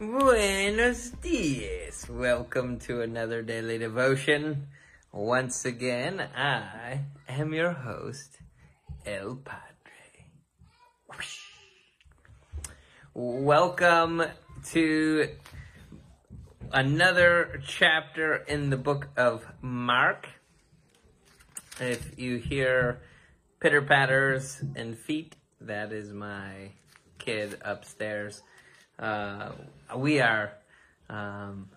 Buenos 0.00 1.10
dias. 1.20 2.08
Welcome 2.08 2.78
to 2.86 3.02
another 3.02 3.42
daily 3.42 3.76
devotion. 3.76 4.68
Once 5.12 5.66
again, 5.66 6.26
I 6.34 7.00
am 7.28 7.52
your 7.52 7.72
host, 7.72 8.38
El 9.04 9.36
Padre. 9.44 10.24
Whoosh. 11.06 11.40
Welcome 13.12 14.22
to 14.70 15.28
another 16.72 17.60
chapter 17.66 18.36
in 18.36 18.70
the 18.70 18.78
book 18.78 19.08
of 19.18 19.44
Mark. 19.60 20.30
If 21.78 22.18
you 22.18 22.38
hear 22.38 23.02
pitter 23.60 23.82
patters 23.82 24.64
and 24.74 24.96
feet, 24.96 25.36
that 25.60 25.92
is 25.92 26.10
my 26.10 26.70
kid 27.18 27.58
upstairs. 27.62 28.40
Uh, 28.98 29.52
we 29.96 30.20
are 30.20 30.52
um, 31.08 31.68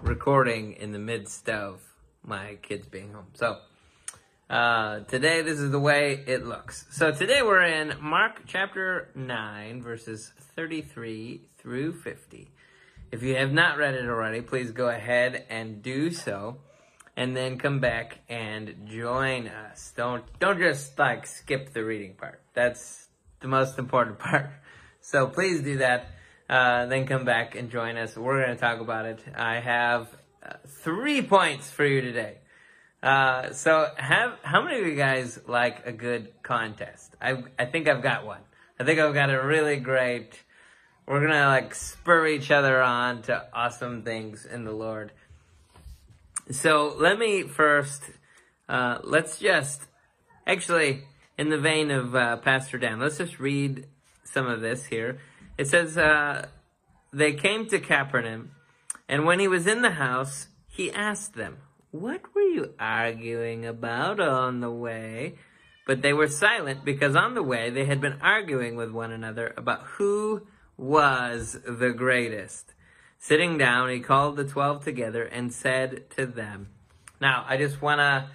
recording 0.00 0.74
in 0.74 0.92
the 0.92 0.98
midst 0.98 1.48
of 1.48 1.80
my 2.22 2.56
kids 2.62 2.86
being 2.86 3.12
home. 3.12 3.26
So 3.34 3.58
uh, 4.48 5.00
today, 5.00 5.42
this 5.42 5.58
is 5.58 5.70
the 5.70 5.78
way 5.78 6.22
it 6.26 6.46
looks. 6.46 6.86
So 6.90 7.10
today 7.10 7.42
we're 7.42 7.64
in 7.64 7.94
Mark 8.00 8.42
chapter 8.46 9.10
9, 9.14 9.82
verses 9.82 10.32
33 10.54 11.48
through 11.58 11.94
50. 11.94 12.50
If 13.10 13.22
you 13.22 13.36
have 13.36 13.52
not 13.52 13.78
read 13.78 13.94
it 13.94 14.06
already, 14.06 14.40
please 14.40 14.70
go 14.72 14.88
ahead 14.88 15.46
and 15.48 15.82
do 15.82 16.10
so. 16.10 16.58
And 17.16 17.34
then 17.34 17.58
come 17.58 17.80
back 17.80 18.18
and 18.28 18.86
join 18.86 19.48
us. 19.48 19.94
Don't 19.96 20.22
don't 20.38 20.58
just 20.58 20.98
like 20.98 21.26
skip 21.26 21.72
the 21.72 21.82
reading 21.82 22.12
part. 22.14 22.42
That's 22.52 23.08
the 23.40 23.48
most 23.48 23.78
important 23.78 24.18
part. 24.20 24.50
So 25.00 25.26
please 25.26 25.62
do 25.62 25.78
that. 25.78 26.10
Uh, 26.48 26.86
then 26.86 27.06
come 27.06 27.24
back 27.24 27.56
and 27.56 27.70
join 27.70 27.96
us. 27.96 28.16
We're 28.16 28.44
going 28.44 28.54
to 28.54 28.60
talk 28.60 28.80
about 28.80 29.04
it. 29.04 29.24
I 29.36 29.56
have 29.56 30.08
uh, 30.42 30.54
three 30.66 31.22
points 31.22 31.70
for 31.70 31.84
you 31.84 32.00
today. 32.00 32.38
Uh, 33.02 33.52
so 33.52 33.88
have 33.96 34.38
how 34.42 34.62
many 34.62 34.80
of 34.80 34.86
you 34.86 34.96
guys 34.96 35.38
like 35.46 35.86
a 35.86 35.92
good 35.92 36.32
contest? 36.42 37.14
I 37.20 37.44
I 37.58 37.66
think 37.66 37.88
I've 37.88 38.02
got 38.02 38.24
one. 38.26 38.40
I 38.80 38.84
think 38.84 38.98
I've 38.98 39.14
got 39.14 39.30
a 39.30 39.40
really 39.42 39.76
great. 39.76 40.42
We're 41.06 41.20
gonna 41.20 41.46
like 41.46 41.74
spur 41.74 42.26
each 42.26 42.50
other 42.50 42.82
on 42.82 43.22
to 43.22 43.46
awesome 43.52 44.02
things 44.02 44.44
in 44.44 44.64
the 44.64 44.72
Lord. 44.72 45.12
So 46.50 46.94
let 46.98 47.18
me 47.18 47.42
first. 47.42 48.02
Uh, 48.68 48.98
let's 49.04 49.38
just 49.38 49.82
actually, 50.46 51.04
in 51.38 51.50
the 51.50 51.58
vein 51.58 51.90
of 51.90 52.14
uh, 52.16 52.38
Pastor 52.38 52.78
Dan, 52.78 52.98
let's 52.98 53.18
just 53.18 53.38
read 53.38 53.86
some 54.24 54.46
of 54.48 54.60
this 54.60 54.86
here. 54.86 55.18
It 55.58 55.68
says, 55.68 55.96
uh, 55.96 56.48
They 57.12 57.32
came 57.32 57.66
to 57.68 57.78
Capernaum, 57.78 58.52
and 59.08 59.24
when 59.24 59.40
he 59.40 59.48
was 59.48 59.66
in 59.66 59.82
the 59.82 59.92
house, 59.92 60.48
he 60.68 60.92
asked 60.92 61.34
them, 61.34 61.58
What 61.90 62.34
were 62.34 62.42
you 62.42 62.74
arguing 62.78 63.64
about 63.64 64.20
on 64.20 64.60
the 64.60 64.70
way? 64.70 65.36
But 65.86 66.02
they 66.02 66.12
were 66.12 66.28
silent 66.28 66.84
because 66.84 67.14
on 67.14 67.34
the 67.34 67.42
way 67.42 67.70
they 67.70 67.84
had 67.86 68.00
been 68.00 68.20
arguing 68.20 68.76
with 68.76 68.90
one 68.90 69.12
another 69.12 69.54
about 69.56 69.82
who 69.82 70.46
was 70.76 71.58
the 71.66 71.92
greatest. 71.92 72.74
Sitting 73.18 73.56
down, 73.56 73.88
he 73.88 74.00
called 74.00 74.36
the 74.36 74.44
twelve 74.44 74.84
together 74.84 75.22
and 75.22 75.52
said 75.52 76.10
to 76.10 76.26
them, 76.26 76.68
Now, 77.20 77.44
I 77.48 77.56
just 77.56 77.80
want 77.80 78.00
to 78.00 78.28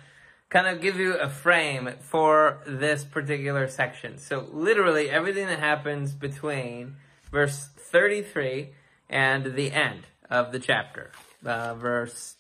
kind 0.50 0.68
of 0.68 0.82
give 0.82 0.98
you 0.98 1.14
a 1.14 1.30
frame 1.30 1.90
for 2.00 2.62
this 2.66 3.04
particular 3.04 3.68
section. 3.68 4.18
So, 4.18 4.48
literally, 4.52 5.10
everything 5.10 5.48
that 5.48 5.60
happens 5.60 6.14
between 6.14 6.96
verse 7.32 7.70
33 7.78 8.70
and 9.10 9.56
the 9.56 9.72
end 9.72 10.04
of 10.30 10.52
the 10.52 10.60
chapter, 10.60 11.12
uh, 11.46 11.74
verse 11.76 12.36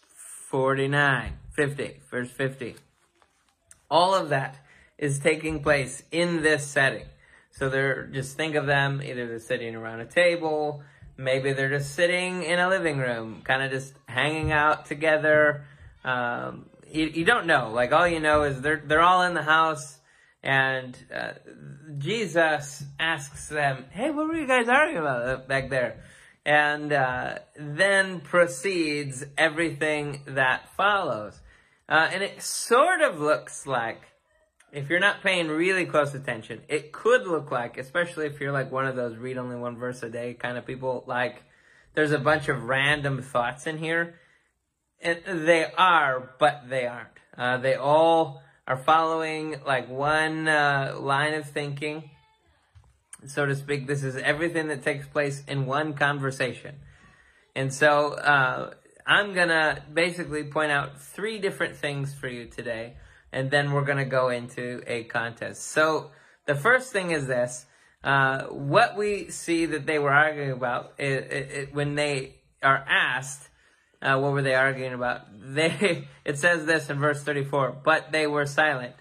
49, 0.49 1.37
50, 1.51 1.99
verse 2.09 2.29
50. 2.29 2.75
All 3.89 4.13
of 4.13 4.29
that 4.29 4.57
is 4.97 5.19
taking 5.19 5.63
place 5.63 6.03
in 6.11 6.43
this 6.43 6.65
setting. 6.65 7.05
So 7.51 7.69
they're 7.69 8.07
just 8.07 8.37
think 8.37 8.55
of 8.55 8.65
them 8.65 9.01
either 9.03 9.27
they're 9.27 9.39
sitting 9.39 9.75
around 9.75 9.99
a 9.99 10.05
table, 10.05 10.83
maybe 11.17 11.53
they're 11.53 11.69
just 11.69 11.93
sitting 11.95 12.43
in 12.43 12.59
a 12.59 12.69
living 12.69 12.97
room, 12.97 13.41
kind 13.43 13.61
of 13.61 13.71
just 13.71 13.93
hanging 14.07 14.51
out 14.51 14.85
together. 14.85 15.65
Um, 16.03 16.67
you, 16.89 17.05
you 17.07 17.25
don't 17.25 17.45
know. 17.45 17.71
Like 17.73 17.91
all 17.91 18.07
you 18.07 18.19
know 18.19 18.43
is 18.43 18.61
they're 18.61 18.81
they're 18.85 19.01
all 19.01 19.23
in 19.23 19.33
the 19.33 19.43
house, 19.43 19.99
and 20.43 20.97
uh, 21.13 21.33
Jesus 21.97 22.83
asks 22.99 23.49
them, 23.49 23.85
"Hey, 23.91 24.09
what 24.11 24.27
were 24.27 24.35
you 24.35 24.47
guys 24.47 24.67
arguing 24.67 25.03
about 25.03 25.47
back 25.47 25.69
there?" 25.69 26.03
And 26.45 26.91
uh, 26.91 27.39
then 27.55 28.21
proceeds 28.21 29.23
everything 29.37 30.21
that 30.27 30.69
follows, 30.75 31.39
uh, 31.87 32.09
and 32.11 32.23
it 32.23 32.41
sort 32.41 33.01
of 33.01 33.19
looks 33.19 33.65
like. 33.67 34.01
If 34.73 34.89
you're 34.89 35.01
not 35.01 35.21
paying 35.21 35.49
really 35.49 35.85
close 35.85 36.13
attention, 36.13 36.61
it 36.69 36.93
could 36.93 37.27
look 37.27 37.51
like, 37.51 37.77
especially 37.77 38.27
if 38.27 38.39
you're 38.39 38.53
like 38.53 38.71
one 38.71 38.87
of 38.87 38.95
those 38.95 39.17
read 39.17 39.37
only 39.37 39.57
one 39.57 39.75
verse 39.75 40.01
a 40.01 40.09
day 40.09 40.33
kind 40.33 40.57
of 40.57 40.65
people, 40.65 41.03
like 41.07 41.43
there's 41.93 42.13
a 42.13 42.17
bunch 42.17 42.47
of 42.47 42.63
random 42.63 43.21
thoughts 43.21 43.67
in 43.67 43.79
here 43.79 44.15
and 45.01 45.47
they 45.47 45.65
are, 45.77 46.35
but 46.39 46.69
they 46.69 46.85
aren't. 46.85 47.07
Uh, 47.37 47.57
they 47.57 47.75
all 47.75 48.41
are 48.67 48.77
following 48.77 49.59
like 49.65 49.89
one 49.89 50.47
uh, 50.47 50.95
line 50.99 51.33
of 51.33 51.49
thinking, 51.49 52.09
so 53.27 53.45
to 53.45 53.55
speak. 53.55 53.87
This 53.87 54.03
is 54.03 54.15
everything 54.15 54.67
that 54.67 54.83
takes 54.83 55.07
place 55.07 55.43
in 55.47 55.65
one 55.65 55.93
conversation. 55.93 56.75
And 57.55 57.73
so 57.73 58.13
uh, 58.13 58.73
I'm 59.05 59.33
going 59.33 59.49
to 59.49 59.83
basically 59.93 60.43
point 60.45 60.71
out 60.71 61.01
three 61.01 61.39
different 61.39 61.75
things 61.75 62.13
for 62.13 62.27
you 62.27 62.45
today, 62.45 62.95
and 63.31 63.51
then 63.51 63.71
we're 63.71 63.85
going 63.85 63.97
to 63.97 64.05
go 64.05 64.29
into 64.29 64.81
a 64.87 65.03
contest. 65.05 65.63
So 65.69 66.11
the 66.45 66.55
first 66.55 66.91
thing 66.91 67.11
is 67.11 67.27
this. 67.27 67.65
Uh, 68.03 68.45
what 68.45 68.97
we 68.97 69.29
see 69.29 69.67
that 69.67 69.85
they 69.85 69.99
were 69.99 70.11
arguing 70.11 70.51
about 70.51 70.93
it, 70.97 71.05
it, 71.05 71.51
it, 71.51 71.73
when 71.75 71.93
they 71.93 72.35
are 72.63 72.83
asked 72.87 73.49
uh, 74.01 74.17
what 74.17 74.31
were 74.31 74.41
they 74.41 74.55
arguing 74.55 74.93
about? 74.93 75.27
They 75.51 76.07
it 76.23 76.37
says 76.37 76.65
this 76.65 76.89
in 76.89 76.99
verse 76.99 77.23
34, 77.23 77.81
but 77.83 78.11
they 78.13 78.25
were 78.25 78.45
silent 78.45 78.93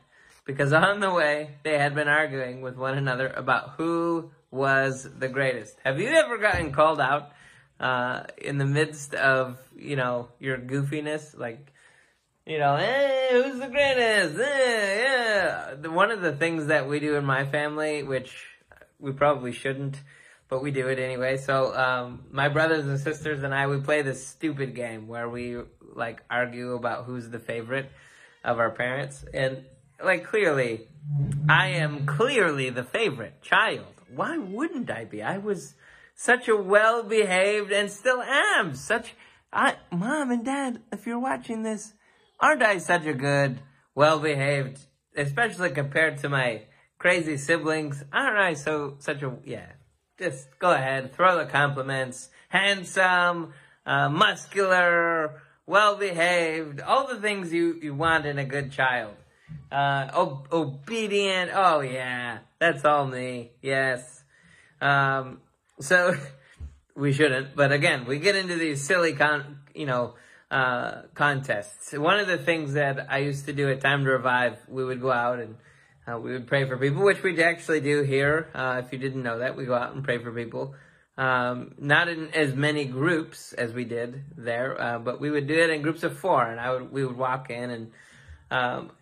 because 0.44 0.72
on 0.72 0.98
the 0.98 1.12
way 1.12 1.58
they 1.62 1.78
had 1.78 1.94
been 1.94 2.08
arguing 2.08 2.60
with 2.60 2.76
one 2.76 2.98
another 2.98 3.28
about 3.28 3.74
who 3.76 4.32
was 4.50 5.08
the 5.18 5.28
greatest. 5.28 5.76
Have 5.84 6.00
you 6.00 6.08
ever 6.08 6.38
gotten 6.38 6.72
called 6.72 7.00
out 7.00 7.30
uh, 7.78 8.24
in 8.36 8.58
the 8.58 8.64
midst 8.64 9.14
of 9.14 9.58
you 9.76 9.94
know 9.94 10.28
your 10.40 10.58
goofiness, 10.58 11.38
like 11.38 11.72
you 12.46 12.58
know, 12.58 12.76
hey, 12.76 13.28
who's 13.30 13.60
the 13.60 13.68
greatest? 13.68 14.40
Eh, 14.40 15.02
yeah. 15.02 15.74
One 15.86 16.10
of 16.10 16.20
the 16.20 16.32
things 16.32 16.66
that 16.66 16.88
we 16.88 16.98
do 16.98 17.14
in 17.14 17.24
my 17.24 17.44
family, 17.44 18.02
which 18.02 18.34
we 18.98 19.12
probably 19.12 19.52
shouldn't 19.52 20.00
but 20.50 20.62
we 20.62 20.72
do 20.72 20.88
it 20.88 20.98
anyway. 20.98 21.36
So 21.36 21.74
um, 21.74 22.24
my 22.30 22.48
brothers 22.48 22.84
and 22.84 22.98
sisters 22.98 23.44
and 23.44 23.54
I, 23.54 23.68
we 23.68 23.80
play 23.80 24.02
this 24.02 24.26
stupid 24.26 24.74
game 24.74 25.06
where 25.06 25.28
we 25.28 25.56
like 25.94 26.22
argue 26.28 26.74
about 26.74 27.04
who's 27.04 27.30
the 27.30 27.38
favorite 27.38 27.90
of 28.44 28.58
our 28.58 28.70
parents, 28.70 29.24
and 29.32 29.64
like 30.02 30.24
clearly, 30.24 30.88
I 31.48 31.68
am 31.68 32.06
clearly 32.06 32.70
the 32.70 32.84
favorite 32.84 33.42
child. 33.42 33.86
Why 34.14 34.38
wouldn't 34.38 34.90
I 34.90 35.04
be? 35.04 35.22
I 35.22 35.38
was 35.38 35.74
such 36.14 36.48
a 36.48 36.56
well-behaved 36.56 37.70
and 37.70 37.90
still 37.90 38.22
am 38.22 38.74
such. 38.74 39.14
I, 39.52 39.76
mom 39.92 40.30
and 40.30 40.44
dad, 40.44 40.80
if 40.92 41.06
you're 41.06 41.18
watching 41.18 41.62
this, 41.62 41.92
aren't 42.40 42.62
I 42.62 42.78
such 42.78 43.06
a 43.06 43.12
good, 43.12 43.60
well-behaved, 43.94 44.78
especially 45.16 45.70
compared 45.70 46.18
to 46.18 46.28
my 46.28 46.62
crazy 46.98 47.36
siblings? 47.36 48.02
Aren't 48.12 48.38
I 48.38 48.54
so 48.54 48.96
such 48.98 49.22
a 49.22 49.36
yeah? 49.44 49.72
Just 50.20 50.58
go 50.58 50.72
ahead, 50.72 51.14
throw 51.14 51.38
the 51.38 51.46
compliments. 51.46 52.28
Handsome, 52.50 53.54
uh, 53.86 54.08
muscular, 54.08 55.40
well-behaved, 55.66 56.80
all 56.80 57.06
the 57.06 57.20
things 57.20 57.52
you, 57.52 57.78
you 57.80 57.94
want 57.94 58.26
in 58.26 58.38
a 58.38 58.44
good 58.44 58.72
child. 58.72 59.14
Uh, 59.70 60.08
ob- 60.12 60.48
obedient, 60.52 61.50
oh 61.54 61.80
yeah, 61.80 62.38
that's 62.58 62.84
all 62.84 63.06
me, 63.06 63.52
yes. 63.62 64.22
Um, 64.80 65.40
so, 65.80 66.14
we 66.96 67.12
shouldn't, 67.12 67.56
but 67.56 67.72
again, 67.72 68.04
we 68.04 68.18
get 68.18 68.36
into 68.36 68.56
these 68.56 68.84
silly 68.84 69.12
con, 69.12 69.60
you 69.74 69.86
know, 69.86 70.14
uh, 70.50 71.02
contests. 71.14 71.92
One 71.92 72.18
of 72.18 72.26
the 72.26 72.38
things 72.38 72.74
that 72.74 73.06
I 73.08 73.18
used 73.18 73.46
to 73.46 73.52
do 73.52 73.70
at 73.70 73.80
Time 73.80 74.04
to 74.04 74.10
Revive, 74.10 74.58
we 74.68 74.84
would 74.84 75.00
go 75.00 75.12
out 75.12 75.38
and 75.38 75.54
uh, 76.10 76.18
we 76.18 76.32
would 76.32 76.46
pray 76.46 76.66
for 76.66 76.76
people, 76.76 77.02
which 77.04 77.22
we 77.22 77.42
actually 77.42 77.80
do 77.80 78.02
here. 78.02 78.50
Uh, 78.54 78.82
if 78.84 78.92
you 78.92 78.98
didn't 78.98 79.22
know 79.22 79.38
that, 79.38 79.56
we 79.56 79.64
go 79.64 79.74
out 79.74 79.94
and 79.94 80.04
pray 80.04 80.18
for 80.18 80.32
people. 80.32 80.74
Um, 81.16 81.74
not 81.78 82.08
in 82.08 82.30
as 82.30 82.54
many 82.54 82.84
groups 82.86 83.52
as 83.52 83.72
we 83.72 83.84
did 83.84 84.24
there, 84.36 84.80
uh, 84.80 84.98
but 84.98 85.20
we 85.20 85.30
would 85.30 85.46
do 85.46 85.54
it 85.54 85.70
in 85.70 85.82
groups 85.82 86.02
of 86.02 86.18
four, 86.18 86.42
and 86.44 86.58
I 86.58 86.72
would 86.72 86.90
we 86.90 87.04
would 87.04 87.16
walk 87.16 87.50
in, 87.50 87.70
and 87.70 87.90
um, 88.50 88.92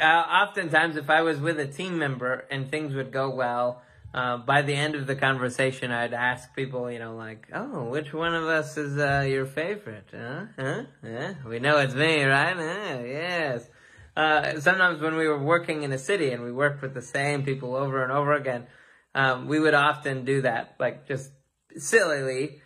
uh, 0.00 0.04
oftentimes 0.04 0.96
if 0.96 1.10
I 1.10 1.22
was 1.22 1.38
with 1.38 1.58
a 1.58 1.66
team 1.66 1.98
member 1.98 2.46
and 2.50 2.70
things 2.70 2.94
would 2.94 3.12
go 3.12 3.28
well, 3.30 3.82
uh, 4.14 4.38
by 4.38 4.62
the 4.62 4.74
end 4.74 4.94
of 4.94 5.06
the 5.06 5.16
conversation, 5.16 5.90
I'd 5.90 6.14
ask 6.14 6.54
people, 6.54 6.90
you 6.90 6.98
know, 6.98 7.16
like, 7.16 7.48
oh, 7.52 7.84
which 7.84 8.12
one 8.12 8.34
of 8.34 8.44
us 8.44 8.76
is 8.76 8.98
uh, 8.98 9.26
your 9.28 9.46
favorite? 9.46 10.08
Huh? 10.10 10.46
Huh? 10.58 10.82
Yeah, 11.02 11.34
we 11.46 11.58
know 11.58 11.78
it's 11.78 11.94
me, 11.94 12.22
right? 12.22 12.56
Huh? 12.56 13.02
Yes. 13.04 13.68
Uh, 14.16 14.60
sometimes 14.60 15.00
when 15.00 15.16
we 15.16 15.26
were 15.26 15.42
working 15.42 15.82
in 15.82 15.92
a 15.92 15.98
city 15.98 16.32
and 16.32 16.42
we 16.42 16.52
worked 16.52 16.82
with 16.82 16.94
the 16.94 17.02
same 17.02 17.44
people 17.44 17.74
over 17.74 18.02
and 18.02 18.12
over 18.12 18.34
again, 18.34 18.66
um, 19.14 19.48
we 19.48 19.58
would 19.58 19.74
often 19.74 20.24
do 20.24 20.42
that, 20.42 20.74
like 20.78 21.06
just 21.06 21.30
sillily 21.76 22.60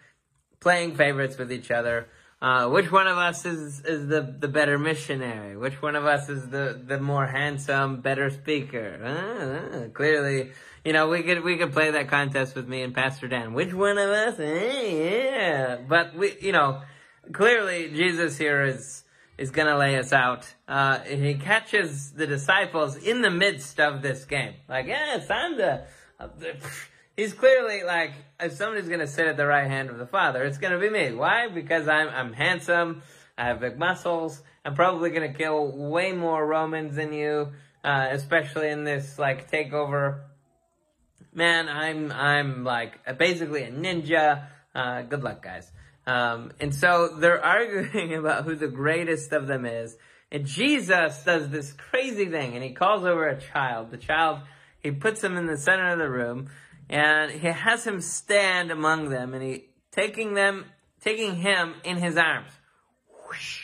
playing 0.60 0.96
favorites 0.96 1.38
with 1.38 1.52
each 1.52 1.70
other. 1.70 2.08
Uh, 2.42 2.68
which 2.68 2.92
one 2.92 3.06
of 3.06 3.16
us 3.16 3.46
is, 3.46 3.80
is 3.80 4.08
the, 4.08 4.36
the 4.38 4.48
better 4.48 4.78
missionary? 4.78 5.56
Which 5.56 5.80
one 5.80 5.96
of 5.96 6.04
us 6.04 6.28
is 6.28 6.48
the, 6.50 6.80
the 6.86 7.00
more 7.00 7.26
handsome, 7.26 8.02
better 8.02 8.28
speaker? 8.30 9.00
Uh, 9.02 9.76
uh, 9.76 9.88
clearly, 9.88 10.50
you 10.84 10.92
know, 10.92 11.08
we 11.08 11.22
could, 11.22 11.42
we 11.42 11.56
could 11.56 11.72
play 11.72 11.92
that 11.92 12.08
contest 12.08 12.54
with 12.54 12.68
me 12.68 12.82
and 12.82 12.94
Pastor 12.94 13.26
Dan. 13.26 13.54
Which 13.54 13.72
one 13.72 13.96
of 13.96 14.10
us? 14.10 14.38
Eh, 14.38 15.32
yeah. 15.32 15.76
But 15.88 16.14
we, 16.14 16.36
you 16.40 16.52
know, 16.52 16.82
clearly 17.32 17.88
Jesus 17.88 18.36
here 18.36 18.64
is, 18.64 19.02
is 19.38 19.50
gonna 19.50 19.76
lay 19.76 19.98
us 19.98 20.12
out. 20.12 20.46
Uh, 20.66 21.00
he 21.00 21.34
catches 21.34 22.12
the 22.12 22.26
disciples 22.26 22.96
in 22.96 23.22
the 23.22 23.30
midst 23.30 23.78
of 23.80 24.02
this 24.02 24.24
game. 24.24 24.54
Like, 24.68 24.86
yeah, 24.86 25.20
I'm 25.30 25.56
the, 25.56 25.84
the 26.18 26.56
he's 27.16 27.34
clearly 27.34 27.82
like, 27.82 28.12
if 28.40 28.52
somebody's 28.52 28.88
gonna 28.88 29.06
sit 29.06 29.26
at 29.26 29.36
the 29.36 29.46
right 29.46 29.66
hand 29.66 29.90
of 29.90 29.98
the 29.98 30.06
Father, 30.06 30.42
it's 30.44 30.58
gonna 30.58 30.78
be 30.78 30.90
me. 30.90 31.12
Why? 31.12 31.48
Because 31.48 31.88
I'm, 31.88 32.08
I'm 32.08 32.32
handsome, 32.32 33.02
I 33.36 33.46
have 33.46 33.60
big 33.60 33.78
muscles, 33.78 34.42
I'm 34.64 34.74
probably 34.74 35.10
gonna 35.10 35.34
kill 35.34 35.70
way 35.70 36.12
more 36.12 36.46
Romans 36.46 36.96
than 36.96 37.12
you, 37.12 37.52
uh, 37.84 38.08
especially 38.10 38.68
in 38.68 38.84
this, 38.84 39.18
like, 39.18 39.50
takeover. 39.50 40.20
Man, 41.34 41.68
I'm, 41.68 42.10
I'm 42.10 42.64
like, 42.64 43.18
basically 43.18 43.64
a 43.64 43.70
ninja. 43.70 44.46
Uh, 44.74 45.02
good 45.02 45.22
luck, 45.22 45.42
guys. 45.42 45.70
Um, 46.06 46.52
and 46.60 46.74
so 46.74 47.08
they're 47.08 47.44
arguing 47.44 48.14
about 48.18 48.44
who 48.44 48.54
the 48.54 48.68
greatest 48.68 49.32
of 49.32 49.46
them 49.46 49.66
is. 49.66 49.96
And 50.30 50.46
Jesus 50.46 51.22
does 51.24 51.50
this 51.50 51.72
crazy 51.72 52.26
thing, 52.26 52.54
and 52.54 52.62
he 52.62 52.70
calls 52.70 53.04
over 53.04 53.28
a 53.28 53.40
child. 53.40 53.90
The 53.90 53.96
child, 53.96 54.40
he 54.82 54.90
puts 54.90 55.22
him 55.22 55.36
in 55.36 55.46
the 55.46 55.56
center 55.56 55.90
of 55.90 55.98
the 55.98 56.10
room, 56.10 56.50
and 56.88 57.30
he 57.30 57.46
has 57.46 57.86
him 57.86 58.00
stand 58.00 58.70
among 58.70 59.08
them, 59.08 59.34
and 59.34 59.42
he 59.42 59.66
taking 59.92 60.34
them, 60.34 60.66
taking 61.00 61.36
him 61.36 61.74
in 61.84 61.98
his 61.98 62.16
arms. 62.16 62.50
Whoosh. 63.28 63.62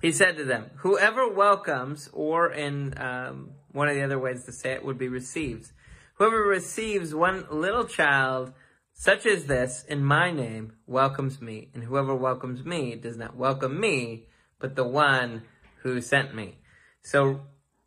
He 0.00 0.10
said 0.10 0.36
to 0.38 0.44
them, 0.44 0.70
"Whoever 0.78 1.28
welcomes, 1.28 2.10
or 2.12 2.52
in 2.52 2.98
um, 2.98 3.52
one 3.70 3.88
of 3.88 3.94
the 3.94 4.02
other 4.02 4.18
ways 4.18 4.44
to 4.44 4.52
say 4.52 4.72
it 4.72 4.84
would 4.84 4.98
be 4.98 5.08
receives, 5.08 5.72
whoever 6.14 6.42
receives 6.42 7.14
one 7.14 7.46
little 7.50 7.84
child." 7.84 8.52
Such 8.94 9.26
as 9.26 9.46
this, 9.46 9.84
in 9.88 10.04
my 10.04 10.30
name, 10.30 10.74
welcomes 10.86 11.40
me, 11.40 11.70
and 11.74 11.82
whoever 11.82 12.14
welcomes 12.14 12.64
me 12.64 12.94
does 12.94 13.16
not 13.16 13.36
welcome 13.36 13.80
me, 13.80 14.26
but 14.60 14.76
the 14.76 14.86
one 14.86 15.42
who 15.82 16.00
sent 16.00 16.34
me. 16.34 16.58
So 17.02 17.40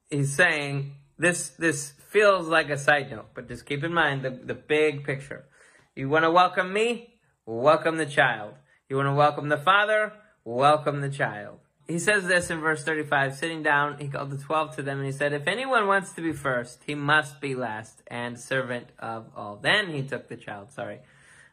he's 0.10 0.34
saying 0.34 0.96
this 1.18 1.50
this 1.50 1.94
feels 2.10 2.48
like 2.48 2.69
a 2.69 2.78
side 2.78 3.12
note, 3.12 3.28
but 3.34 3.48
just 3.48 3.66
keep 3.66 3.84
in 3.84 3.94
mind 3.94 4.24
the, 4.24 4.30
the 4.30 4.54
big 4.54 5.06
picture. 5.06 5.46
You 5.96 6.10
want 6.10 6.24
to 6.24 6.31
welcome 6.31 6.74
me? 6.74 7.13
Welcome 7.46 7.98
the 7.98 8.06
child. 8.06 8.56
You 8.90 8.98
want 8.98 9.07
to 9.07 9.13
welcome 9.13 9.50
the 9.50 9.57
father? 9.57 10.13
Welcome 10.44 11.02
the 11.02 11.10
child. 11.10 11.60
He 11.88 12.00
says 12.00 12.26
this 12.26 12.50
in 12.50 12.62
verse 12.62 12.84
35, 12.84 13.36
sitting 13.36 13.62
down, 13.62 14.00
he 14.00 14.08
called 14.08 14.32
the 14.32 14.38
twelve 14.38 14.76
to 14.76 14.82
them 14.82 14.98
and 14.98 15.06
he 15.06 15.12
said, 15.12 15.34
if 15.34 15.48
anyone 15.48 15.86
wants 15.86 16.14
to 16.14 16.22
be 16.22 16.34
first, 16.34 16.82
he 16.86 16.96
must 16.96 17.40
be 17.40 17.54
last 17.54 18.02
and 18.08 18.40
servant 18.40 18.88
of 18.98 19.28
all. 19.36 19.58
Then 19.62 19.90
he 19.90 20.02
took 20.02 20.28
the 20.28 20.36
child, 20.36 20.72
sorry. 20.72 21.00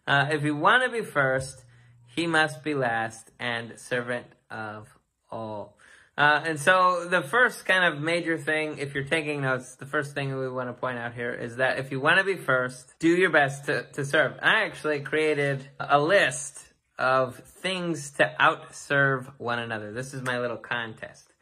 Uh, 0.07 0.29
if 0.31 0.43
you 0.43 0.57
want 0.57 0.85
to 0.85 0.91
be 0.91 1.05
first, 1.05 1.65
he 2.07 2.27
must 2.27 2.65
be 2.65 2.75
last 2.75 3.31
and 3.39 3.79
servant 3.79 4.27
of 4.51 4.89
all. 5.31 5.77
Uh, 6.17 6.43
and 6.47 6.61
so 6.61 7.07
the 7.09 7.23
first 7.23 7.65
kind 7.65 7.85
of 7.85 8.01
major 8.01 8.37
thing, 8.37 8.79
if 8.79 8.95
you're 8.95 9.05
taking 9.05 9.43
notes, 9.43 9.77
the 9.77 9.87
first 9.87 10.15
thing 10.15 10.37
we 10.37 10.49
want 10.49 10.69
to 10.69 10.75
point 10.75 10.99
out 10.99 11.15
here 11.15 11.33
is 11.33 11.57
that 11.57 11.79
if 11.79 11.91
you 11.91 12.01
want 12.01 12.19
to 12.19 12.25
be 12.25 12.37
first, 12.37 12.95
do 12.99 13.09
your 13.09 13.31
best 13.31 13.67
to, 13.67 13.85
to 13.93 14.05
serve. 14.05 14.35
I 14.43 14.65
actually 14.65 15.01
created 15.01 15.67
a 15.81 15.99
list 15.99 16.72
of 17.03 17.35
things 17.37 18.13
to 18.13 18.33
outserve 18.39 19.27
one 19.39 19.59
another. 19.59 19.93
This 19.93 20.15
is 20.15 20.23
my 20.23 20.39
little 20.39 20.57
contest. 20.57 21.33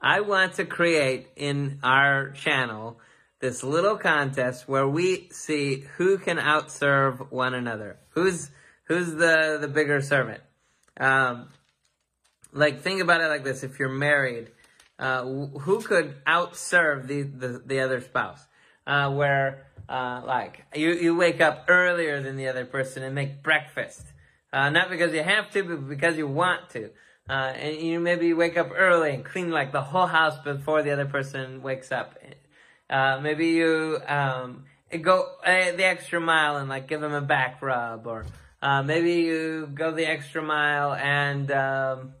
I 0.00 0.20
want 0.20 0.54
to 0.54 0.64
create 0.64 1.28
in 1.36 1.78
our 1.82 2.30
channel 2.30 2.98
this 3.38 3.62
little 3.62 3.98
contest 3.98 4.66
where 4.66 4.88
we 4.88 5.28
see 5.30 5.84
who 5.96 6.16
can 6.16 6.38
outserve 6.38 7.30
one 7.30 7.52
another. 7.52 7.98
Who's 8.10 8.50
who's 8.84 9.14
the 9.14 9.58
the 9.60 9.68
bigger 9.68 10.00
servant? 10.00 10.40
Um, 10.98 11.50
like 12.52 12.80
think 12.80 13.02
about 13.02 13.20
it 13.20 13.26
like 13.26 13.44
this: 13.44 13.62
if 13.62 13.78
you're 13.78 13.90
married, 13.90 14.50
uh, 14.98 15.24
who 15.24 15.82
could 15.82 16.24
outserve 16.24 17.06
the 17.06 17.22
the, 17.22 17.62
the 17.64 17.80
other 17.80 18.00
spouse? 18.00 18.46
Uh, 18.86 19.10
where 19.10 19.66
uh, 19.90 20.22
like 20.24 20.64
you 20.74 20.92
you 20.94 21.14
wake 21.14 21.42
up 21.42 21.66
earlier 21.68 22.22
than 22.22 22.36
the 22.36 22.48
other 22.48 22.64
person 22.64 23.02
and 23.02 23.14
make 23.14 23.42
breakfast, 23.42 24.06
uh, 24.52 24.70
not 24.70 24.90
because 24.90 25.12
you 25.14 25.22
have 25.22 25.50
to, 25.50 25.62
but 25.62 25.88
because 25.88 26.16
you 26.16 26.26
want 26.26 26.70
to. 26.70 26.90
Uh, 27.28 27.52
and 27.54 27.76
you 27.76 28.00
maybe 28.00 28.32
wake 28.34 28.56
up 28.56 28.70
early 28.74 29.14
and 29.14 29.24
clean 29.24 29.50
like 29.50 29.72
the 29.72 29.80
whole 29.80 30.06
house 30.06 30.36
before 30.42 30.82
the 30.82 30.90
other 30.90 31.06
person 31.06 31.62
wakes 31.62 31.92
up. 31.92 32.18
Uh, 32.90 33.20
maybe 33.22 33.48
you 33.48 33.98
um, 34.06 34.64
go 35.00 35.28
the 35.44 35.84
extra 35.84 36.20
mile 36.20 36.56
and 36.56 36.68
like 36.68 36.88
give 36.88 37.00
them 37.00 37.14
a 37.14 37.20
back 37.20 37.62
rub, 37.62 38.06
or 38.06 38.26
maybe 38.84 39.12
you 39.12 39.70
go 39.72 39.92
the 39.92 40.04
extra 40.04 40.42
mile 40.42 40.92
and 40.94 41.50
um, 41.52 42.12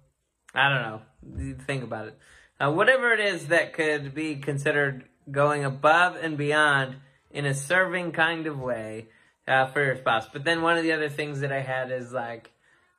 I 0.54 0.68
don't 0.68 0.82
know. 0.82 1.56
Think 1.66 1.82
about 1.82 2.08
it. 2.08 2.18
Uh, 2.62 2.70
whatever 2.70 3.12
it 3.12 3.20
is 3.20 3.48
that 3.48 3.72
could 3.72 4.14
be 4.14 4.36
considered 4.36 5.04
going 5.30 5.64
above 5.64 6.16
and 6.16 6.36
beyond 6.36 6.96
in 7.30 7.46
a 7.46 7.54
serving 7.54 8.12
kind 8.12 8.46
of 8.46 8.58
way 8.58 9.08
uh, 9.46 9.66
for 9.66 9.84
your 9.84 9.96
spouse. 9.96 10.26
But 10.32 10.44
then 10.44 10.62
one 10.62 10.76
of 10.76 10.82
the 10.82 10.92
other 10.92 11.08
things 11.08 11.40
that 11.40 11.52
I 11.52 11.60
had 11.60 11.90
is 11.90 12.12
like, 12.12 12.50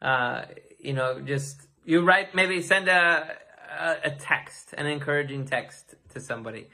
uh, 0.02 0.44
you 0.80 0.94
know, 0.94 1.20
just 1.22 1.62
you 1.86 2.02
write, 2.02 2.36
maybe 2.36 2.62
send 2.62 2.88
a, 2.88 3.36
a, 3.80 3.96
a 4.06 4.12
text, 4.12 4.74
an 4.78 4.86
encouraging 4.86 5.46
text 5.46 5.96
to 6.14 6.20
somebody. 6.20 6.68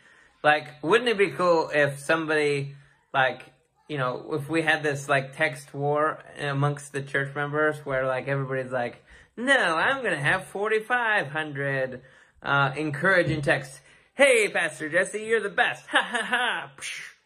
Like, 0.44 0.68
wouldn't 0.82 1.10
it 1.10 1.18
be 1.18 1.32
cool 1.32 1.70
if 1.74 2.00
somebody, 2.00 2.76
like, 3.14 3.42
you 3.88 3.98
know, 3.98 4.34
if 4.34 4.50
we 4.50 4.62
had 4.62 4.84
this 4.84 5.10
like 5.10 5.36
text 5.36 5.74
war 5.74 6.24
amongst 6.40 6.94
the 6.94 7.02
church 7.02 7.36
members 7.36 7.78
where 7.86 8.06
like 8.06 8.28
everybody's 8.28 8.72
like, 8.72 9.04
no, 9.36 9.76
I'm 9.76 10.02
going 10.04 10.14
to 10.14 10.24
have 10.24 10.46
4,500 10.46 12.02
uh, 12.44 12.72
encouraging 12.78 13.42
texts. 13.42 13.82
Hey, 14.14 14.50
Pastor 14.50 14.90
Jesse, 14.90 15.24
you're 15.24 15.42
the 15.42 15.50
best. 15.50 15.86
Ha 15.88 16.02
ha 16.02 16.24
ha. 16.24 16.72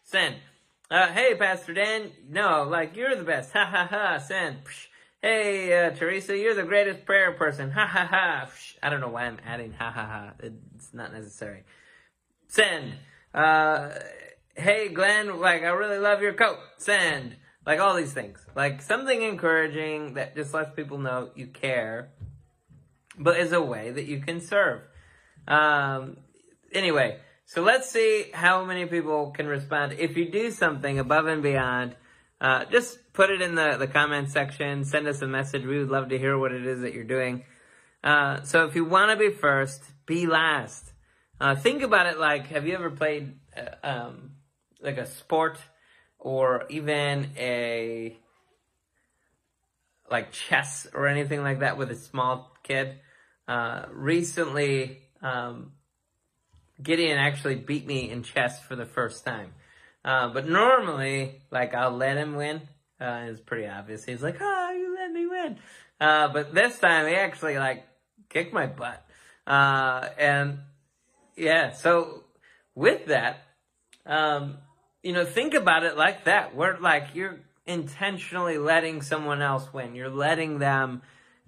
Send. 0.04 0.36
Uh, 0.94 1.08
hey, 1.08 1.34
Pastor 1.34 1.74
Dan. 1.74 2.12
No, 2.30 2.68
like, 2.70 2.94
you're 2.94 3.16
the 3.16 3.24
best. 3.24 3.52
Ha 3.52 3.64
ha 3.64 3.88
ha. 3.90 4.18
Send. 4.18 4.62
Psh. 4.62 4.86
Hey, 5.20 5.86
uh, 5.86 5.90
Teresa, 5.90 6.38
you're 6.38 6.54
the 6.54 6.62
greatest 6.62 7.04
prayer 7.04 7.32
person. 7.32 7.72
Ha 7.72 7.84
ha 7.84 8.06
ha. 8.08 8.48
Psh. 8.48 8.76
I 8.80 8.90
don't 8.90 9.00
know 9.00 9.08
why 9.08 9.24
I'm 9.24 9.38
adding 9.44 9.72
ha 9.72 9.90
ha 9.90 10.06
ha. 10.06 10.32
It's 10.38 10.94
not 10.94 11.12
necessary. 11.12 11.64
Send. 12.46 12.92
Uh, 13.34 13.90
hey, 14.54 14.90
Glenn, 14.90 15.40
like, 15.40 15.64
I 15.64 15.70
really 15.70 15.98
love 15.98 16.22
your 16.22 16.34
coat. 16.34 16.58
Send. 16.78 17.38
Like 17.66 17.80
all 17.80 17.96
these 17.96 18.12
things. 18.12 18.46
Like 18.54 18.80
something 18.80 19.20
encouraging 19.20 20.14
that 20.14 20.36
just 20.36 20.54
lets 20.54 20.70
people 20.76 20.98
know 20.98 21.30
you 21.34 21.48
care, 21.48 22.10
but 23.18 23.40
is 23.40 23.50
a 23.50 23.60
way 23.60 23.90
that 23.90 24.04
you 24.04 24.20
can 24.20 24.40
serve. 24.40 24.82
Um, 25.48 26.18
anyway, 26.72 27.18
so 27.46 27.62
let's 27.62 27.90
see 27.90 28.26
how 28.32 28.64
many 28.64 28.86
people 28.86 29.30
can 29.30 29.46
respond. 29.46 29.94
If 29.98 30.16
you 30.16 30.30
do 30.30 30.50
something 30.50 30.98
above 30.98 31.26
and 31.26 31.42
beyond, 31.42 31.96
uh, 32.40 32.64
just 32.66 33.12
put 33.12 33.30
it 33.30 33.40
in 33.40 33.54
the, 33.54 33.76
the 33.78 33.86
comment 33.86 34.30
section. 34.30 34.84
Send 34.84 35.06
us 35.06 35.22
a 35.22 35.26
message. 35.26 35.64
We 35.64 35.78
would 35.78 35.90
love 35.90 36.08
to 36.08 36.18
hear 36.18 36.38
what 36.38 36.52
it 36.52 36.66
is 36.66 36.80
that 36.80 36.94
you're 36.94 37.04
doing. 37.04 37.44
Uh, 38.02 38.42
so 38.42 38.66
if 38.66 38.74
you 38.74 38.84
want 38.84 39.10
to 39.10 39.16
be 39.16 39.34
first, 39.34 39.82
be 40.06 40.26
last. 40.26 40.92
Uh, 41.40 41.54
think 41.54 41.82
about 41.82 42.06
it 42.06 42.18
like, 42.18 42.48
have 42.48 42.66
you 42.66 42.74
ever 42.74 42.90
played 42.90 43.34
uh, 43.56 43.86
um, 43.86 44.32
like 44.80 44.98
a 44.98 45.06
sport 45.06 45.58
or 46.18 46.64
even 46.70 47.30
a 47.36 48.16
like 50.10 50.32
chess 50.32 50.86
or 50.94 51.08
anything 51.08 51.42
like 51.42 51.60
that 51.60 51.76
with 51.76 51.90
a 51.90 51.96
small 51.96 52.52
kid. 52.62 52.98
Uh, 53.48 53.86
recently, 53.90 54.98
um, 55.22 55.72
Gideon 56.82 57.18
actually 57.18 57.56
beat 57.56 57.86
me 57.86 58.10
in 58.10 58.22
chess 58.22 58.60
for 58.60 58.76
the 58.76 58.86
first 58.86 59.24
time. 59.24 59.52
Uh, 60.04 60.28
but 60.28 60.48
normally, 60.48 61.42
like, 61.50 61.74
I'll 61.74 61.96
let 61.96 62.16
him 62.16 62.34
win. 62.34 62.62
Uh, 63.00 63.26
it's 63.28 63.40
pretty 63.40 63.66
obvious. 63.66 64.04
He's 64.04 64.22
like, 64.22 64.36
oh, 64.40 64.70
you 64.72 64.94
let 64.94 65.10
me 65.10 65.26
win. 65.26 65.58
Uh, 66.00 66.28
but 66.28 66.54
this 66.54 66.78
time, 66.78 67.06
he 67.06 67.14
actually, 67.14 67.58
like, 67.58 67.84
kicked 68.28 68.52
my 68.52 68.66
butt. 68.66 69.04
Uh, 69.46 70.08
and, 70.18 70.58
yeah, 71.36 71.72
so 71.72 72.24
with 72.74 73.06
that, 73.06 73.44
um, 74.06 74.58
you 75.02 75.12
know, 75.12 75.24
think 75.24 75.54
about 75.54 75.84
it 75.84 75.96
like 75.96 76.24
that. 76.24 76.56
We're 76.56 76.78
like 76.78 77.08
you're 77.14 77.40
intentionally 77.66 78.58
letting 78.58 79.02
someone 79.02 79.42
else 79.42 79.72
win. 79.72 79.94
You're 79.94 80.10
letting 80.10 80.58
them 80.58 81.02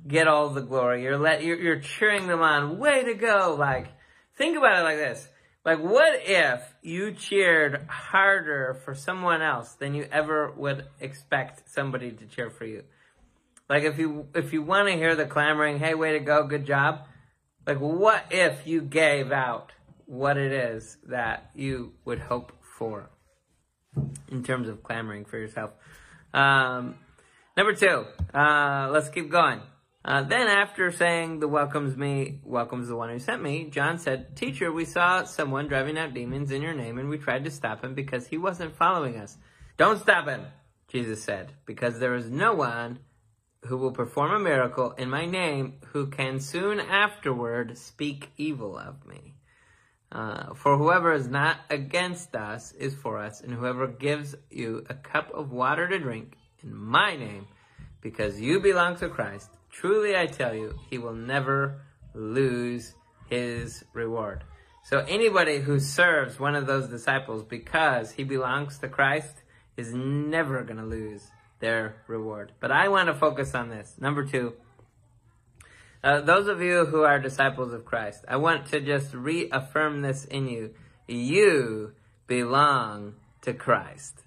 get 0.07 0.29
all 0.29 0.51
the 0.51 0.61
glory. 0.61 1.03
You're 1.03 1.19
let 1.19 1.43
you're, 1.43 1.59
you're 1.59 1.81
cheering 1.81 2.27
them 2.27 2.43
on. 2.43 2.79
Way 2.79 3.05
to 3.05 3.15
go! 3.15 3.57
Like 3.59 3.89
think 4.37 4.57
about 4.57 4.79
it 4.79 4.83
like 4.83 4.97
this. 4.97 5.29
Like 5.65 5.81
what 5.81 6.21
if 6.23 6.63
you 6.83 7.13
cheered 7.13 7.87
harder 7.89 8.79
for 8.85 8.95
someone 8.95 9.43
else 9.43 9.73
than 9.73 9.95
you 9.95 10.07
ever 10.13 10.53
would 10.53 10.87
expect 11.01 11.69
somebody 11.69 12.13
to 12.13 12.27
cheer 12.27 12.51
for 12.51 12.65
you? 12.65 12.85
Like 13.69 13.83
if 13.83 13.99
you 13.99 14.29
if 14.35 14.53
you 14.53 14.63
want 14.63 14.89
to 14.89 14.95
hear 14.95 15.17
the 15.17 15.27
clamoring, 15.27 15.81
hey, 15.81 15.95
way 15.95 16.13
to 16.13 16.21
go, 16.21 16.45
good 16.47 16.67
job. 16.67 17.07
Like 17.67 17.79
what 17.79 18.27
if 18.31 18.65
you 18.67 18.81
gave 18.81 19.33
out 19.33 19.73
what 20.05 20.37
it 20.37 20.53
is 20.53 20.99
that 21.09 21.51
you 21.55 21.95
would 22.05 22.21
hope 22.21 22.53
for 22.79 23.11
in 24.31 24.45
terms 24.45 24.69
of 24.69 24.85
clamoring 24.85 25.25
for 25.25 25.37
yourself? 25.37 25.73
Um, 26.33 26.95
number 27.57 27.75
two, 27.75 28.05
uh, 28.33 28.89
let's 28.93 29.09
keep 29.09 29.31
going. 29.31 29.61
Uh, 30.07 30.23
then 30.23 30.47
after 30.47 30.93
saying 30.93 31.41
the 31.41 31.49
welcomes 31.49 31.97
me, 31.97 32.39
welcomes 32.45 32.87
the 32.87 32.95
one 32.95 33.11
who 33.11 33.19
sent 33.19 33.43
me, 33.43 33.69
John 33.69 33.99
said, 33.99 34.37
Teacher, 34.37 34.71
we 34.71 34.85
saw 34.85 35.25
someone 35.25 35.67
driving 35.67 35.99
out 35.99 36.15
demons 36.15 36.53
in 36.53 36.63
your 36.63 36.75
name 36.75 36.99
and 36.99 37.09
we 37.09 37.19
tried 37.19 37.43
to 37.43 37.51
stop 37.51 37.83
him 37.83 37.95
because 37.95 38.29
he 38.29 38.39
wasn't 38.39 38.77
following 38.77 39.17
us. 39.17 39.37
Don't 39.77 40.01
stop 40.01 40.29
him, 40.29 40.47
Jesus 40.87 41.25
said, 41.25 41.55
because 41.67 41.99
there 41.99 42.15
is 42.15 42.31
no 42.31 42.55
one 42.55 43.01
who 43.65 43.77
will 43.77 43.91
perform 43.91 44.31
a 44.31 44.39
miracle 44.39 44.93
in 44.93 45.11
my 45.11 45.27
name 45.27 45.75
who 45.87 46.07
can 46.07 46.39
soon 46.39 46.79
afterward 46.79 47.77
speak 47.77 48.31
evil 48.37 48.79
of 48.79 49.05
me. 49.09 49.35
Uh, 50.13 50.55
for 50.55 50.79
whoever 50.79 51.13
is 51.15 51.27
not 51.27 51.59
against 51.69 52.37
us 52.37 52.71
is 52.71 52.95
for 52.95 53.19
us, 53.19 53.41
and 53.41 53.53
whoever 53.53 53.89
gives 53.89 54.37
you 54.51 54.85
a 54.89 54.95
cup 54.95 55.33
of 55.35 55.51
water 55.51 55.89
to 55.89 55.99
drink 55.99 56.37
in 56.63 56.73
my 56.73 57.17
name, 57.17 57.49
because 58.01 58.41
you 58.41 58.61
belong 58.61 58.95
to 58.97 59.09
Christ, 59.09 59.51
truly 59.81 60.17
I 60.17 60.27
tell 60.27 60.55
you, 60.55 60.79
he 60.89 60.99
will 60.99 61.15
never 61.15 61.83
lose 62.15 62.95
his 63.29 63.85
reward. 63.93 64.43
So 64.85 65.01
anybody 65.01 65.59
who 65.59 65.81
serves 65.81 66.41
one 66.41 66.55
of 66.55 66.67
those 66.67 66.89
disciples 66.89 67.45
because 67.45 68.13
he 68.13 68.25
belongs 68.25 68.79
to 68.79 68.89
Christ 68.89 69.43
is 69.77 69.93
never 69.93 70.63
going 70.63 70.79
to 70.79 70.85
lose 70.85 71.31
their 71.61 71.97
reward. 72.07 72.53
But 72.61 72.71
I 72.71 72.89
want 72.89 73.09
to 73.09 73.15
focus 73.15 73.55
on 73.55 73.69
this. 73.69 73.97
Number 74.01 74.25
two, 74.25 74.55
uh, 76.03 76.21
those 76.21 76.47
of 76.47 76.63
you 76.63 76.87
who 76.87 77.03
are 77.03 77.19
disciples 77.19 77.75
of 77.75 77.85
Christ, 77.85 78.25
I 78.29 78.37
want 78.37 78.67
to 78.67 78.81
just 78.81 79.13
reaffirm 79.13 80.03
this 80.03 80.25
in 80.25 80.49
you. 80.49 80.75
You 81.07 81.93
belong 82.27 83.17
to 83.43 83.53
Christ. 83.53 84.23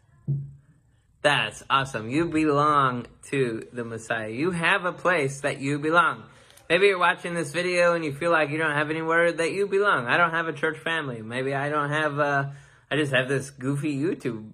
That's 1.21 1.63
awesome. 1.69 2.09
You 2.09 2.29
belong 2.29 3.07
to 3.29 3.67
the 3.73 3.83
Messiah. 3.83 4.29
You 4.29 4.51
have 4.51 4.85
a 4.85 4.93
place 4.93 5.41
that 5.41 5.59
you 5.59 5.77
belong. 5.77 6.23
Maybe 6.69 6.85
you're 6.88 6.99
watching 6.99 7.33
this 7.33 7.51
video 7.51 7.93
and 7.93 8.05
you 8.05 8.13
feel 8.13 8.31
like 8.31 8.51
you 8.51 8.57
don't 8.57 8.75
have 8.75 8.89
anywhere 8.89 9.31
that 9.31 9.51
you 9.51 9.67
belong. 9.67 10.05
I 10.05 10.17
don't 10.17 10.31
have 10.31 10.47
a 10.47 10.53
church 10.53 10.77
family. 10.77 11.21
Maybe 11.21 11.53
I 11.53 11.67
don't 11.69 11.89
have, 11.89 12.19
a, 12.19 12.55
I 12.89 12.95
just 12.95 13.11
have 13.11 13.27
this 13.27 13.49
goofy 13.49 13.97
YouTube 13.97 14.51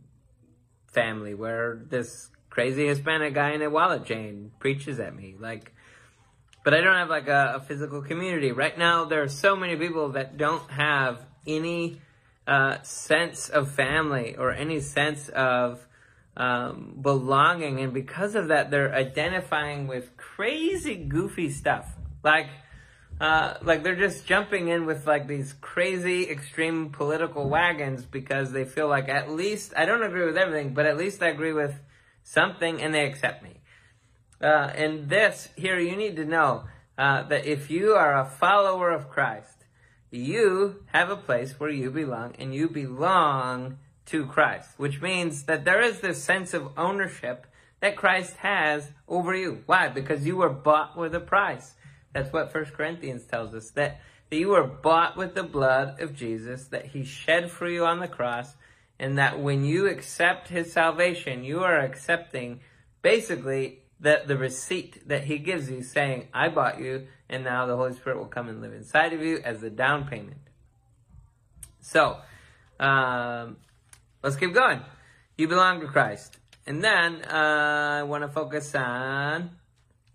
family 0.88 1.36
where 1.36 1.76
this 1.90 2.30
crazy 2.50 2.88
Hispanic 2.88 3.34
guy 3.34 3.52
in 3.52 3.62
a 3.62 3.70
wallet 3.70 4.06
chain 4.06 4.52
preaches 4.60 5.00
at 5.00 5.14
me. 5.14 5.36
Like, 5.38 5.74
but 6.64 6.74
I 6.74 6.82
don't 6.82 6.96
have 6.96 7.10
like 7.10 7.28
a, 7.28 7.56
a 7.58 7.60
physical 7.60 8.02
community. 8.02 8.52
Right 8.52 8.76
now, 8.76 9.06
there 9.06 9.22
are 9.22 9.28
so 9.28 9.56
many 9.56 9.76
people 9.76 10.14
that 10.14 10.38
don't 10.38 10.68
have 10.72 11.24
any 11.46 12.02
uh, 12.48 12.82
sense 12.82 13.50
of 13.50 13.72
family 13.72 14.36
or 14.36 14.52
any 14.52 14.80
sense 14.80 15.30
of 15.30 15.86
um, 16.38 16.98
belonging. 17.02 17.80
And 17.80 17.94
because 17.94 18.36
of 18.36 18.50
that, 18.50 18.72
they're 18.72 18.94
identifying 18.94 19.88
with 19.88 20.18
crazy, 20.18 20.96
goofy 20.96 21.50
stuff. 21.50 21.88
Like, 22.24 22.48
uh, 23.20 23.56
like 23.62 23.84
they're 23.84 23.96
just 23.96 24.26
jumping 24.26 24.68
in 24.68 24.86
with 24.86 25.08
like 25.08 25.28
these 25.28 25.54
crazy 25.62 26.30
extreme 26.30 26.90
political 26.90 27.50
wagons 27.50 28.04
because 28.04 28.52
they 28.52 28.66
feel 28.66 28.90
like 28.90 29.08
at 29.08 29.32
least 29.32 29.74
I 29.78 29.86
don't 29.86 30.04
agree 30.04 30.26
with 30.26 30.38
everything, 30.38 30.74
but 30.74 30.86
at 30.86 30.98
least 30.98 31.24
I 31.24 31.28
agree 31.28 31.54
with 31.54 31.76
something 32.24 32.82
and 32.82 32.94
they 32.94 33.06
accept 33.06 33.42
me. 33.42 33.62
Uh, 34.42 34.72
and 34.76 35.10
this 35.10 35.50
here, 35.56 35.80
you 35.80 35.96
need 35.96 36.18
to 36.18 36.26
know 36.26 36.66
uh, 36.98 37.24
that 37.24 37.46
if 37.46 37.72
you 37.72 37.94
are 37.94 38.18
a 38.20 38.26
follower 38.26 38.92
of 38.92 39.10
Christ, 39.10 39.66
you 40.12 40.84
have 40.88 41.10
a 41.10 41.16
place 41.16 41.60
where 41.60 41.70
you 41.70 41.92
belong 41.92 42.34
and 42.38 42.54
you 42.54 42.70
belong 42.70 43.78
to 44.08 44.26
Christ, 44.26 44.70
which 44.78 45.02
means 45.02 45.44
that 45.44 45.66
there 45.66 45.82
is 45.82 46.00
this 46.00 46.24
sense 46.24 46.54
of 46.54 46.72
ownership 46.78 47.48
that 47.82 47.96
Christ 47.96 48.38
has 48.38 48.92
over 49.08 49.36
you. 49.36 49.64
Why? 49.66 49.90
Because 49.90 50.26
you 50.26 50.38
were 50.38 50.50
bought 50.50 50.98
with 50.98 51.14
a 51.16 51.20
price. 51.20 51.74
That's 52.14 52.32
what 52.32 52.52
First 52.52 52.74
Corinthians 52.74 53.26
tells 53.26 53.54
us, 53.54 53.72
that, 53.72 54.00
that 54.30 54.38
you 54.38 54.50
were 54.50 54.64
bought 54.64 55.18
with 55.18 55.36
the 55.36 55.44
blood 55.44 56.00
of 56.00 56.16
Jesus, 56.16 56.68
that 56.68 56.88
he 56.88 57.04
shed 57.04 57.52
for 57.52 57.68
you 57.68 57.86
on 57.86 58.00
the 58.00 58.08
cross, 58.08 58.56
and 58.98 59.18
that 59.18 59.40
when 59.40 59.66
you 59.66 59.88
accept 59.88 60.48
his 60.48 60.72
salvation, 60.72 61.44
you 61.44 61.64
are 61.64 61.80
accepting 61.80 62.62
basically 63.02 63.80
the, 64.00 64.24
the 64.26 64.38
receipt 64.38 65.08
that 65.08 65.26
he 65.26 65.38
gives 65.38 65.70
you 65.70 65.84
saying, 65.84 66.28
I 66.34 66.50
bought 66.50 66.80
you, 66.80 67.08
and 67.30 67.44
now 67.44 67.66
the 67.66 67.76
Holy 67.76 67.94
Spirit 67.94 68.18
will 68.18 68.26
come 68.26 68.48
and 68.48 68.62
live 68.62 68.74
inside 68.74 69.14
of 69.14 69.22
you 69.22 69.40
as 69.44 69.62
the 69.62 69.70
down 69.70 70.08
payment. 70.08 70.38
So, 71.82 72.18
um, 72.80 73.58
let's 74.26 74.36
keep 74.38 74.56
going. 74.56 74.82
You 75.38 75.48
belong 75.48 75.82
to 75.82 75.88
Christ. 75.88 76.40
And 76.66 76.84
then 76.84 77.22
uh, 77.26 78.00
I 78.00 78.04
want 78.04 78.24
to 78.24 78.28
focus 78.28 78.74
on 78.74 79.52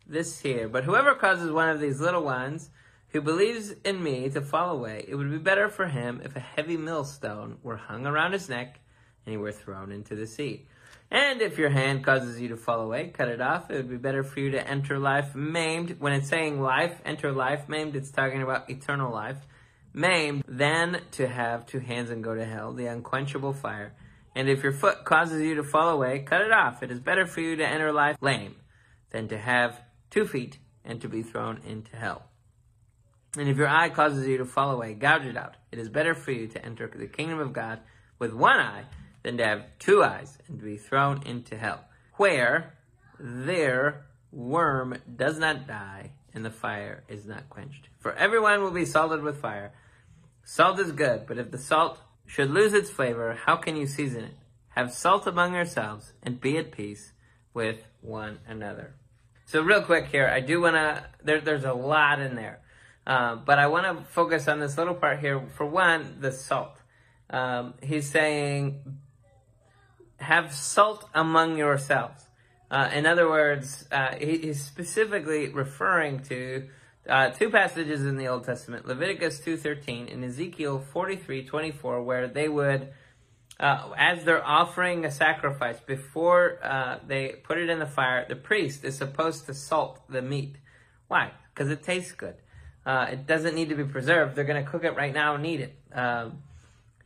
this 0.05 0.41
here. 0.41 0.69
But 0.69 0.83
whoever 0.83 1.15
causes 1.15 1.53
one 1.53 1.69
of 1.69 1.79
these 1.79 2.01
little 2.01 2.25
ones 2.25 2.71
who 3.11 3.21
believes 3.21 3.73
in 3.85 4.03
me 4.03 4.29
to 4.31 4.41
fall 4.41 4.71
away, 4.71 5.05
it 5.07 5.15
would 5.15 5.31
be 5.31 5.39
better 5.39 5.69
for 5.69 5.87
him 5.87 6.21
if 6.25 6.35
a 6.35 6.41
heavy 6.41 6.77
millstone 6.77 7.59
were 7.63 7.77
hung 7.77 8.05
around 8.05 8.33
his 8.33 8.49
neck 8.49 8.81
and 9.25 9.33
he 9.33 9.37
were 9.37 9.53
thrown 9.53 9.93
into 9.93 10.17
the 10.17 10.27
sea. 10.27 10.67
And 11.13 11.41
if 11.41 11.57
your 11.57 11.71
hand 11.71 12.05
causes 12.05 12.41
you 12.41 12.49
to 12.49 12.57
fall 12.57 12.81
away, 12.81 13.09
cut 13.09 13.29
it 13.29 13.41
off. 13.41 13.71
It 13.71 13.77
would 13.77 13.91
be 13.91 13.97
better 13.97 14.25
for 14.25 14.41
you 14.41 14.51
to 14.53 14.69
enter 14.69 14.99
life 14.99 15.37
maimed. 15.37 16.01
When 16.01 16.13
it's 16.13 16.29
saying 16.29 16.61
life, 16.61 17.01
enter 17.05 17.31
life 17.31 17.69
maimed, 17.69 17.95
it's 17.95 18.11
talking 18.11 18.43
about 18.43 18.71
eternal 18.71 19.13
life. 19.13 19.39
Maimed, 19.93 20.45
than 20.47 21.01
to 21.13 21.27
have 21.27 21.67
two 21.67 21.81
hands 21.81 22.11
and 22.11 22.23
go 22.23 22.35
to 22.35 22.45
hell, 22.45 22.73
the 22.73 22.87
unquenchable 22.87 23.53
fire. 23.53 23.93
And 24.35 24.49
if 24.49 24.63
your 24.63 24.73
foot 24.73 25.05
causes 25.05 25.43
you 25.43 25.57
to 25.57 25.65
fall 25.65 25.91
away, 25.91 26.21
cut 26.21 26.41
it 26.43 26.53
off. 26.53 26.83
It 26.83 26.91
is 26.91 27.01
better 27.01 27.27
for 27.27 27.41
you 27.41 27.57
to 27.57 27.67
enter 27.67 27.93
life 27.93 28.17
lame 28.21 28.57
than 29.11 29.29
to 29.29 29.39
have 29.39 29.81
two 30.11 30.27
feet 30.27 30.59
and 30.85 31.01
to 31.01 31.09
be 31.09 31.23
thrown 31.23 31.61
into 31.67 31.97
hell. 31.97 32.25
And 33.37 33.49
if 33.49 33.57
your 33.57 33.69
eye 33.69 33.91
causes 33.91 34.27
you 34.27 34.39
to 34.39 34.45
fall 34.45 34.71
away, 34.71 34.95
gouge 34.95 35.27
it 35.27 35.37
out. 35.37 35.57
It 35.71 35.79
is 35.79 35.89
better 35.89 36.15
for 36.15 36.33
you 36.33 36.49
to 36.49 36.65
enter 36.65 36.91
the 36.93 37.07
kingdom 37.07 37.39
of 37.39 37.53
God 37.53 37.81
with 38.19 38.33
one 38.33 38.59
eye 38.59 38.85
than 39.23 39.37
to 39.37 39.45
have 39.45 39.79
two 39.79 40.03
eyes 40.03 40.39
and 40.49 40.59
to 40.59 40.65
be 40.65 40.77
thrown 40.77 41.23
into 41.25 41.57
hell, 41.57 41.85
where 42.17 42.75
their 43.19 44.07
worm 44.33 44.97
does 45.17 45.39
not 45.39 45.67
die 45.67 46.13
and 46.35 46.45
the 46.45 46.51
fire 46.51 47.05
is 47.09 47.27
not 47.27 47.51
quenched. 47.51 47.89
For 47.99 48.13
everyone 48.15 48.63
will 48.63 48.71
be 48.71 48.85
salted 48.85 49.23
with 49.23 49.41
fire. 49.41 49.73
Salt 50.45 50.79
is 50.81 50.93
good, 50.93 51.27
but 51.27 51.39
if 51.39 51.51
the 51.51 51.59
salt 51.59 51.99
should 52.31 52.49
lose 52.49 52.73
its 52.73 52.91
flavor, 52.91 53.37
how 53.47 53.57
can 53.57 53.75
you 53.75 53.89
season 53.89 54.23
it? 54.23 54.37
Have 54.77 54.93
salt 54.93 55.27
among 55.27 55.53
yourselves 55.53 56.13
and 56.23 56.41
be 56.41 56.57
at 56.59 56.71
peace 56.71 57.13
with 57.53 57.83
one 58.03 58.39
another. 58.47 58.95
So 59.47 59.63
real 59.63 59.83
quick 59.83 60.07
here, 60.07 60.29
I 60.29 60.39
do 60.39 60.61
want 60.61 60.77
to, 60.77 61.07
there, 61.25 61.41
there's 61.41 61.65
a 61.65 61.73
lot 61.73 62.21
in 62.21 62.37
there. 62.37 62.61
Uh, 63.05 63.35
but 63.35 63.59
I 63.59 63.67
want 63.67 63.85
to 63.87 64.05
focus 64.13 64.47
on 64.47 64.61
this 64.61 64.79
little 64.79 64.95
part 64.95 65.19
here. 65.19 65.43
For 65.57 65.67
one, 65.67 66.19
the 66.21 66.31
salt. 66.31 66.77
Um, 67.31 67.75
he's 67.83 68.09
saying, 68.09 68.81
have 70.19 70.55
salt 70.55 71.09
among 71.13 71.59
yourselves. 71.59 72.29
Uh, 72.71 72.91
in 72.95 73.07
other 73.07 73.29
words, 73.29 73.89
uh, 73.91 74.15
he, 74.15 74.39
he's 74.39 74.63
specifically 74.65 75.49
referring 75.49 76.21
to 76.21 76.69
uh, 77.11 77.31
two 77.31 77.51
passages 77.51 78.07
in 78.07 78.17
the 78.17 78.29
Old 78.29 78.45
Testament, 78.45 78.87
Leviticus 78.87 79.41
2.13 79.41 80.13
and 80.13 80.25
Ezekiel 80.25 80.85
43.24, 80.95 82.05
where 82.05 82.29
they 82.29 82.49
would, 82.49 82.93
uh, 83.59 83.91
as 83.97 84.25
they're 84.25 84.47
offering 84.47 85.05
a 85.05 85.11
sacrifice, 85.11 85.81
before 85.81 86.59
uh, 86.63 86.99
they 87.07 87.35
put 87.43 87.59
it 87.59 87.69
in 87.69 87.81
the 87.81 87.87
fire, 87.87 88.25
the 88.29 88.37
priest 88.37 88.85
is 88.85 88.97
supposed 88.97 89.47
to 89.47 89.55
salt 89.55 90.01
the 90.09 90.23
meat. 90.23 90.57
Why? 91.09 91.33
Because 91.53 91.71
it 91.71 91.83
tastes 91.83 92.13
good. 92.13 92.37
Uh, 92.87 93.09
it 93.11 93.27
doesn't 93.27 93.55
need 93.55 93.69
to 93.71 93.75
be 93.75 93.85
preserved. 93.85 94.37
They're 94.37 94.45
going 94.45 94.65
to 94.65 94.71
cook 94.71 94.85
it 94.85 94.97
right 94.97 95.13
now 95.13 95.35
and 95.35 95.45
eat 95.45 95.61
it. 95.61 95.77
Um, 95.93 96.39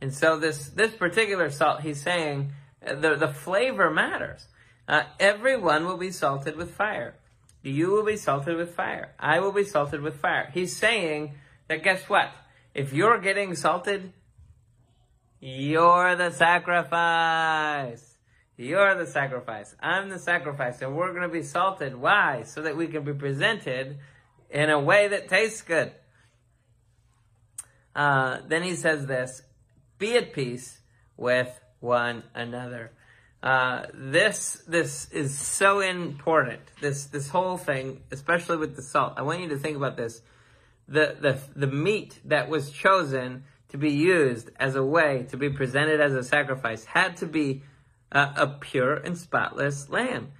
and 0.01 0.13
so 0.13 0.37
this 0.37 0.69
this 0.69 0.93
particular 0.93 1.49
salt, 1.49 1.81
he's 1.81 2.01
saying, 2.01 2.53
uh, 2.85 2.95
the 2.95 3.15
the 3.15 3.27
flavor 3.27 3.89
matters. 3.89 4.47
Uh, 4.87 5.03
everyone 5.19 5.85
will 5.85 5.97
be 5.97 6.11
salted 6.11 6.55
with 6.55 6.75
fire. 6.75 7.15
You 7.65 7.91
will 7.91 8.05
be 8.05 8.17
salted 8.17 8.57
with 8.57 8.75
fire. 8.75 9.13
I 9.19 9.39
will 9.39 9.51
be 9.51 9.63
salted 9.63 10.01
with 10.01 10.19
fire. 10.19 10.51
He's 10.53 10.75
saying 10.75 11.33
that 11.67 11.83
guess 11.83 12.07
what? 12.07 12.29
If 12.73 12.93
you're 12.93 13.19
getting 13.19 13.55
salted, 13.55 14.13
You're 15.39 16.15
the 16.15 16.31
sacrifice. 16.31 18.17
You're 18.57 18.95
the 18.95 19.05
sacrifice. 19.05 19.75
I'm 19.79 20.09
the 20.09 20.17
sacrifice. 20.17 20.81
And 20.81 20.95
we're 20.95 21.11
going 21.11 21.23
to 21.23 21.29
be 21.29 21.43
salted. 21.43 21.95
Why? 21.95 22.43
So 22.43 22.61
that 22.63 22.77
we 22.77 22.87
can 22.87 23.03
be 23.03 23.13
presented 23.13 23.97
in 24.49 24.69
a 24.69 24.79
way 24.79 25.07
that 25.09 25.27
tastes 25.27 25.61
good. 25.61 25.91
Uh, 27.95 28.39
then 28.47 28.63
he 28.63 28.75
says 28.75 29.05
this 29.05 29.43
Be 29.99 30.17
at 30.17 30.33
peace 30.33 30.79
with 31.17 31.59
one 31.79 32.23
another. 32.33 32.91
Uh, 33.45 33.85
this 33.93 34.63
this 34.67 35.07
is 35.11 35.37
so 35.37 35.79
important. 35.79 36.61
This 36.81 37.05
this 37.05 37.29
whole 37.29 37.57
thing, 37.57 38.01
especially 38.11 38.57
with 38.57 38.75
the 38.75 38.81
salt. 38.81 39.13
I 39.17 39.21
want 39.21 39.41
you 39.41 39.49
to 39.49 39.57
think 39.57 39.77
about 39.77 39.97
this. 39.97 40.23
The 40.87 41.15
the 41.21 41.39
the 41.55 41.67
meat 41.67 42.19
that 42.25 42.49
was 42.49 42.71
chosen 42.71 43.43
to 43.69 43.77
be 43.77 43.91
used 43.91 44.49
as 44.59 44.75
a 44.75 44.83
way 44.83 45.27
to 45.29 45.37
be 45.37 45.49
presented 45.49 46.01
as 46.01 46.13
a 46.13 46.23
sacrifice 46.23 46.85
had 46.85 47.17
to 47.17 47.27
be 47.27 47.61
uh, 48.11 48.33
a 48.35 48.47
pure 48.47 48.95
and 48.95 49.15
spotless 49.15 49.89
lamb. 49.89 50.31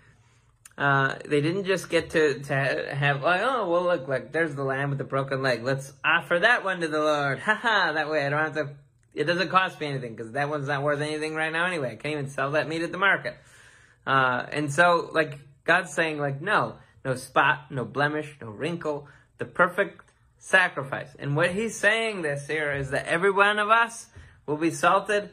Uh, 0.78 1.16
they 1.26 1.42
didn't 1.42 1.66
just 1.66 1.90
get 1.90 2.10
to, 2.10 2.40
to 2.40 2.54
have 2.54 3.22
like, 3.22 3.42
oh, 3.44 3.70
well, 3.70 3.84
look, 3.84 4.08
like 4.08 4.32
there's 4.34 4.56
the 4.56 4.64
lamb 4.64 4.90
with 4.90 4.98
the 4.98 5.06
broken 5.06 5.42
leg. 5.42 5.64
Let's 5.64 5.94
offer 6.04 6.40
that 6.40 6.66
one 6.66 6.82
to 6.82 6.88
the 6.88 7.00
Lord. 7.00 7.40
Haha, 7.48 7.94
that 7.94 8.10
way 8.10 8.26
I 8.26 8.30
don't 8.30 8.44
have 8.44 8.56
to, 8.56 8.70
it 9.16 9.24
doesn't 9.24 9.50
cost 9.50 9.80
me 9.80 9.88
anything 9.88 10.16
because 10.16 10.34
that 10.34 10.50
one's 10.50 10.68
not 10.68 10.84
worth 10.84 11.02
anything 11.02 11.36
right 11.36 11.52
now 11.52 11.66
anyway. 11.66 11.94
I 11.94 11.96
can't 11.96 12.14
even 12.14 12.30
sell 12.30 12.52
that 12.52 12.68
meat 12.68 12.82
at 12.82 12.92
the 12.92 12.98
market. 12.98 13.36
Uh, 14.06 14.46
and 14.52 14.72
so, 14.72 15.10
like, 15.14 15.40
God's 15.64 15.94
saying, 15.94 16.20
like, 16.20 16.42
no, 16.42 16.76
no 17.04 17.16
spot, 17.16 17.72
no 17.72 17.86
blemish, 17.86 18.36
no 18.42 18.48
wrinkle, 18.48 19.08
the 19.38 19.46
perfect 19.46 20.02
sacrifice. 20.38 21.10
And 21.18 21.36
what 21.36 21.52
he's 21.52 21.76
saying 21.76 22.22
this 22.22 22.48
here 22.48 22.72
is 22.72 22.92
that 22.92 23.08
every 23.08 23.32
one 23.32 23.58
of 23.58 23.70
us 23.70 24.08
will 24.46 24.58
be 24.58 24.72
salted 24.72 25.30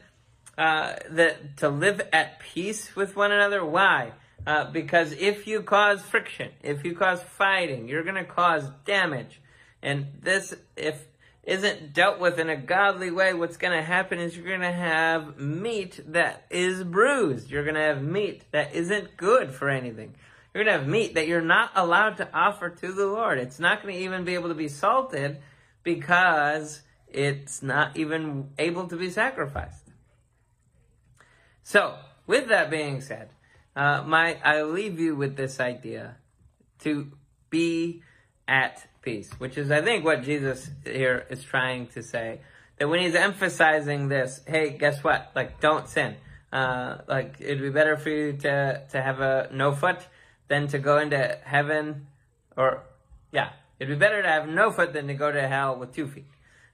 uh, 0.57 0.95
that 1.11 1.57
to 1.57 1.69
live 1.69 2.01
at 2.11 2.39
peace 2.39 2.95
with 2.95 3.15
one 3.15 3.31
another. 3.31 3.63
Why? 3.65 4.13
Uh, 4.45 4.71
because 4.71 5.11
if 5.13 5.47
you 5.47 5.61
cause 5.61 6.01
friction, 6.01 6.51
if 6.63 6.83
you 6.83 6.95
cause 6.95 7.21
fighting, 7.21 7.87
you're 7.87 8.03
going 8.03 8.15
to 8.15 8.25
cause 8.25 8.69
damage. 8.85 9.39
And 9.81 10.07
this, 10.21 10.53
if 10.75 11.05
isn't 11.43 11.93
dealt 11.93 12.19
with 12.19 12.39
in 12.39 12.49
a 12.49 12.55
godly 12.55 13.11
way, 13.11 13.33
what's 13.33 13.57
going 13.57 13.77
to 13.77 13.83
happen 13.83 14.19
is 14.19 14.35
you're 14.35 14.47
going 14.47 14.61
to 14.61 14.71
have 14.71 15.37
meat 15.37 15.99
that 16.07 16.45
is 16.49 16.83
bruised. 16.83 17.51
You're 17.51 17.63
going 17.63 17.75
to 17.75 17.81
have 17.81 18.01
meat 18.01 18.43
that 18.51 18.73
isn't 18.73 19.17
good 19.17 19.53
for 19.53 19.69
anything. 19.69 20.15
You're 20.53 20.63
going 20.63 20.73
to 20.73 20.79
have 20.79 20.89
meat 20.89 21.15
that 21.15 21.27
you're 21.27 21.41
not 21.41 21.71
allowed 21.75 22.17
to 22.17 22.33
offer 22.33 22.69
to 22.69 22.93
the 22.93 23.07
Lord. 23.07 23.39
It's 23.39 23.59
not 23.59 23.81
going 23.81 23.93
to 23.93 24.01
even 24.01 24.23
be 24.23 24.35
able 24.35 24.49
to 24.49 24.55
be 24.55 24.69
salted 24.69 25.39
because 25.83 26.81
it's 27.07 27.61
not 27.61 27.97
even 27.97 28.51
able 28.57 28.87
to 28.87 28.95
be 28.95 29.09
sacrificed. 29.09 29.91
So, 31.63 31.95
with 32.25 32.47
that 32.49 32.69
being 32.69 33.01
said, 33.01 33.29
uh, 33.75 34.03
my 34.05 34.37
I 34.43 34.63
leave 34.63 34.99
you 34.99 35.15
with 35.15 35.35
this 35.35 35.59
idea 35.59 36.17
to 36.79 37.11
be 37.49 38.01
at 38.47 38.87
peace, 39.03 39.31
which 39.37 39.57
is 39.57 39.69
I 39.71 39.81
think 39.81 40.03
what 40.03 40.23
Jesus 40.23 40.69
here 40.83 41.25
is 41.29 41.43
trying 41.43 41.87
to 41.87 42.01
say. 42.01 42.41
That 42.79 42.87
when 42.89 43.01
he's 43.01 43.15
emphasizing 43.15 44.07
this, 44.07 44.41
hey, 44.47 44.71
guess 44.71 45.03
what? 45.03 45.31
Like, 45.35 45.61
don't 45.61 45.87
sin. 45.87 46.15
Uh, 46.51 46.97
like, 47.07 47.35
it'd 47.39 47.61
be 47.61 47.69
better 47.69 47.97
for 47.97 48.09
you 48.09 48.33
to 48.33 48.83
to 48.89 49.01
have 49.01 49.19
a 49.19 49.49
no 49.51 49.71
foot 49.73 49.99
than 50.47 50.67
to 50.69 50.79
go 50.79 50.97
into 50.97 51.37
heaven, 51.43 52.07
or 52.57 52.83
yeah, 53.31 53.49
it'd 53.79 53.93
be 53.93 53.99
better 53.99 54.21
to 54.21 54.27
have 54.27 54.47
no 54.47 54.71
foot 54.71 54.93
than 54.93 55.07
to 55.07 55.13
go 55.13 55.31
to 55.31 55.47
hell 55.47 55.77
with 55.77 55.93
two 55.93 56.07
feet. 56.07 56.27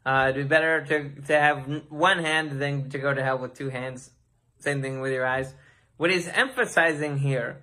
Uh, 0.06 0.28
it'd 0.30 0.44
be 0.46 0.48
better 0.48 0.86
to, 0.86 1.22
to 1.28 1.40
have 1.40 1.84
one 1.90 2.20
hand 2.20 2.62
than 2.62 2.90
to 2.90 2.98
go 2.98 3.14
to 3.14 3.24
hell 3.24 3.38
with 3.38 3.54
two 3.54 3.70
hands. 3.70 4.12
Same 4.58 4.82
thing 4.82 5.02
with 5.02 5.12
your 5.12 5.26
eyes. 5.26 5.54
What 5.98 6.12
he's 6.12 6.28
emphasizing 6.28 7.20
here 7.20 7.62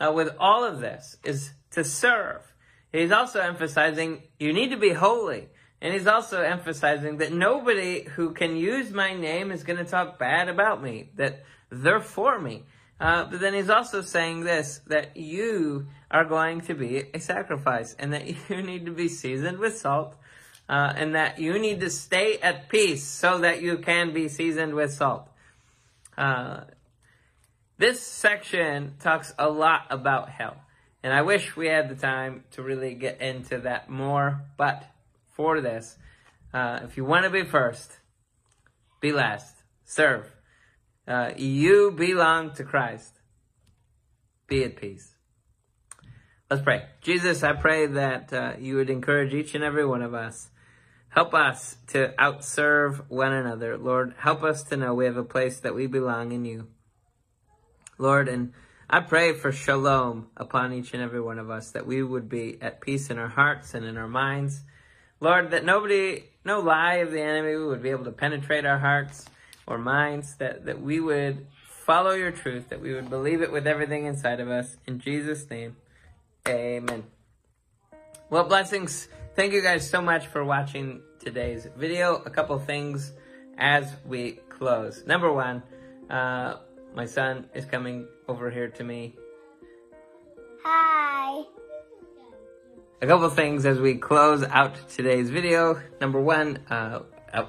uh, 0.00 0.12
with 0.12 0.30
all 0.38 0.64
of 0.64 0.80
this 0.80 1.16
is 1.24 1.52
to 1.72 1.84
serve. 1.84 2.51
He's 2.92 3.10
also 3.10 3.40
emphasizing 3.40 4.22
you 4.38 4.52
need 4.52 4.70
to 4.70 4.76
be 4.76 4.90
holy. 4.90 5.48
And 5.80 5.92
he's 5.92 6.06
also 6.06 6.40
emphasizing 6.40 7.16
that 7.16 7.32
nobody 7.32 8.04
who 8.04 8.32
can 8.32 8.54
use 8.54 8.92
my 8.92 9.14
name 9.14 9.50
is 9.50 9.64
going 9.64 9.78
to 9.78 9.84
talk 9.84 10.16
bad 10.18 10.48
about 10.48 10.80
me, 10.80 11.10
that 11.16 11.44
they're 11.70 12.00
for 12.00 12.38
me. 12.38 12.64
Uh, 13.00 13.24
but 13.24 13.40
then 13.40 13.52
he's 13.52 13.70
also 13.70 14.00
saying 14.00 14.44
this, 14.44 14.80
that 14.86 15.16
you 15.16 15.88
are 16.08 16.24
going 16.24 16.60
to 16.60 16.74
be 16.74 17.02
a 17.12 17.18
sacrifice 17.18 17.96
and 17.98 18.12
that 18.12 18.26
you 18.48 18.62
need 18.62 18.86
to 18.86 18.92
be 18.92 19.08
seasoned 19.08 19.58
with 19.58 19.76
salt 19.76 20.14
uh, 20.68 20.92
and 20.94 21.16
that 21.16 21.40
you 21.40 21.58
need 21.58 21.80
to 21.80 21.90
stay 21.90 22.38
at 22.38 22.68
peace 22.68 23.02
so 23.02 23.38
that 23.38 23.60
you 23.60 23.78
can 23.78 24.12
be 24.12 24.28
seasoned 24.28 24.74
with 24.74 24.92
salt. 24.92 25.28
Uh, 26.16 26.60
this 27.78 28.00
section 28.00 28.94
talks 29.00 29.34
a 29.38 29.48
lot 29.48 29.86
about 29.90 30.28
hell. 30.28 30.56
And 31.02 31.12
I 31.12 31.22
wish 31.22 31.56
we 31.56 31.66
had 31.66 31.88
the 31.88 31.96
time 31.96 32.44
to 32.52 32.62
really 32.62 32.94
get 32.94 33.20
into 33.20 33.58
that 33.60 33.90
more. 33.90 34.42
But 34.56 34.84
for 35.30 35.60
this, 35.60 35.96
uh, 36.54 36.80
if 36.84 36.96
you 36.96 37.04
want 37.04 37.24
to 37.24 37.30
be 37.30 37.44
first, 37.44 37.98
be 39.00 39.12
last. 39.12 39.56
Serve. 39.84 40.30
Uh, 41.06 41.32
you 41.36 41.90
belong 41.90 42.52
to 42.54 42.64
Christ. 42.64 43.20
Be 44.46 44.62
at 44.64 44.76
peace. 44.76 45.14
Let's 46.48 46.62
pray. 46.62 46.84
Jesus, 47.00 47.42
I 47.42 47.54
pray 47.54 47.86
that 47.86 48.32
uh, 48.32 48.52
you 48.58 48.76
would 48.76 48.90
encourage 48.90 49.32
each 49.32 49.54
and 49.54 49.64
every 49.64 49.86
one 49.86 50.02
of 50.02 50.14
us. 50.14 50.50
Help 51.08 51.34
us 51.34 51.76
to 51.88 52.14
outserve 52.18 53.04
one 53.08 53.32
another. 53.32 53.76
Lord, 53.76 54.14
help 54.18 54.42
us 54.42 54.62
to 54.64 54.76
know 54.76 54.94
we 54.94 55.06
have 55.06 55.16
a 55.16 55.24
place 55.24 55.60
that 55.60 55.74
we 55.74 55.86
belong 55.86 56.32
in 56.32 56.44
you. 56.44 56.68
Lord, 57.98 58.28
and 58.28 58.52
I 58.94 59.00
pray 59.00 59.32
for 59.32 59.52
shalom 59.52 60.26
upon 60.36 60.74
each 60.74 60.92
and 60.92 61.02
every 61.02 61.22
one 61.22 61.38
of 61.38 61.48
us, 61.48 61.70
that 61.70 61.86
we 61.86 62.02
would 62.02 62.28
be 62.28 62.58
at 62.60 62.82
peace 62.82 63.08
in 63.08 63.16
our 63.16 63.28
hearts 63.28 63.72
and 63.72 63.86
in 63.86 63.96
our 63.96 64.06
minds. 64.06 64.64
Lord, 65.18 65.52
that 65.52 65.64
nobody, 65.64 66.24
no 66.44 66.60
lie 66.60 66.96
of 66.96 67.10
the 67.10 67.22
enemy 67.22 67.56
would 67.56 67.82
be 67.82 67.88
able 67.88 68.04
to 68.04 68.12
penetrate 68.12 68.66
our 68.66 68.78
hearts 68.78 69.24
or 69.66 69.78
minds, 69.78 70.34
that, 70.36 70.66
that 70.66 70.82
we 70.82 71.00
would 71.00 71.46
follow 71.86 72.10
your 72.10 72.32
truth, 72.32 72.68
that 72.68 72.82
we 72.82 72.92
would 72.92 73.08
believe 73.08 73.40
it 73.40 73.50
with 73.50 73.66
everything 73.66 74.04
inside 74.04 74.40
of 74.40 74.50
us. 74.50 74.76
In 74.86 74.98
Jesus' 74.98 75.48
name, 75.48 75.74
amen. 76.46 77.04
Well, 78.28 78.44
blessings. 78.44 79.08
Thank 79.34 79.54
you 79.54 79.62
guys 79.62 79.88
so 79.88 80.02
much 80.02 80.26
for 80.26 80.44
watching 80.44 81.00
today's 81.18 81.66
video. 81.78 82.16
A 82.26 82.30
couple 82.30 82.58
things 82.58 83.14
as 83.56 83.90
we 84.04 84.32
close. 84.50 85.02
Number 85.06 85.32
one, 85.32 85.62
uh, 86.10 86.56
my 86.94 87.06
son 87.06 87.46
is 87.54 87.64
coming 87.64 88.06
over 88.32 88.50
here 88.50 88.68
to 88.68 88.82
me. 88.82 89.14
Hi. 90.64 91.42
A 93.02 93.06
couple 93.06 93.28
things 93.28 93.66
as 93.66 93.78
we 93.78 93.96
close 93.96 94.42
out 94.42 94.88
today's 94.88 95.28
video. 95.28 95.82
Number 96.00 96.18
one, 96.18 96.60
uh, 96.70 97.00
uh, 97.30 97.44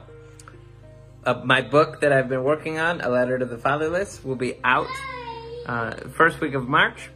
uh, 1.25 1.41
my 1.45 1.61
book 1.61 2.01
that 2.01 2.11
I've 2.11 2.27
been 2.27 2.43
working 2.43 2.79
on, 2.79 2.99
A 2.99 3.07
Letter 3.07 3.39
to 3.39 3.45
the 3.45 3.57
Fatherless, 3.57 4.25
will 4.25 4.35
be 4.35 4.59
out 4.61 4.89
uh, 5.65 5.91
first 6.17 6.41
week 6.41 6.53
of 6.53 6.67
March. 6.67 7.09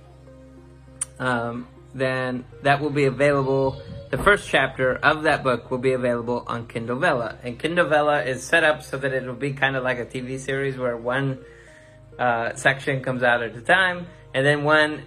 Um, 1.20 1.68
then 1.94 2.46
that 2.64 2.80
will 2.80 2.90
be 2.90 3.04
available. 3.04 3.82
The 4.12 4.18
first 4.18 4.48
chapter 4.48 4.96
of 4.96 5.24
that 5.24 5.44
book 5.44 5.70
will 5.70 5.78
be 5.80 5.92
available 5.92 6.46
on 6.48 6.68
Kindle 6.68 7.00
Vella. 7.00 7.38
And 7.44 7.60
Kindle 7.60 7.90
Vella 7.90 8.24
is 8.24 8.44
set 8.44 8.64
up 8.64 8.82
so 8.82 8.98
that 8.98 9.12
it'll 9.12 9.36
be 9.36 9.52
kind 9.52 9.76
of 9.76 9.84
like 9.84 10.00
a 10.00 10.06
TV 10.06 10.40
series 10.40 10.78
where 10.78 10.96
one 10.96 11.40
uh, 12.20 12.56
section 12.56 13.04
comes 13.04 13.24
out 13.24 13.42
at 13.44 13.56
a 13.56 13.62
time, 13.62 14.08
and 14.34 14.46
then 14.46 14.64
when 14.64 15.04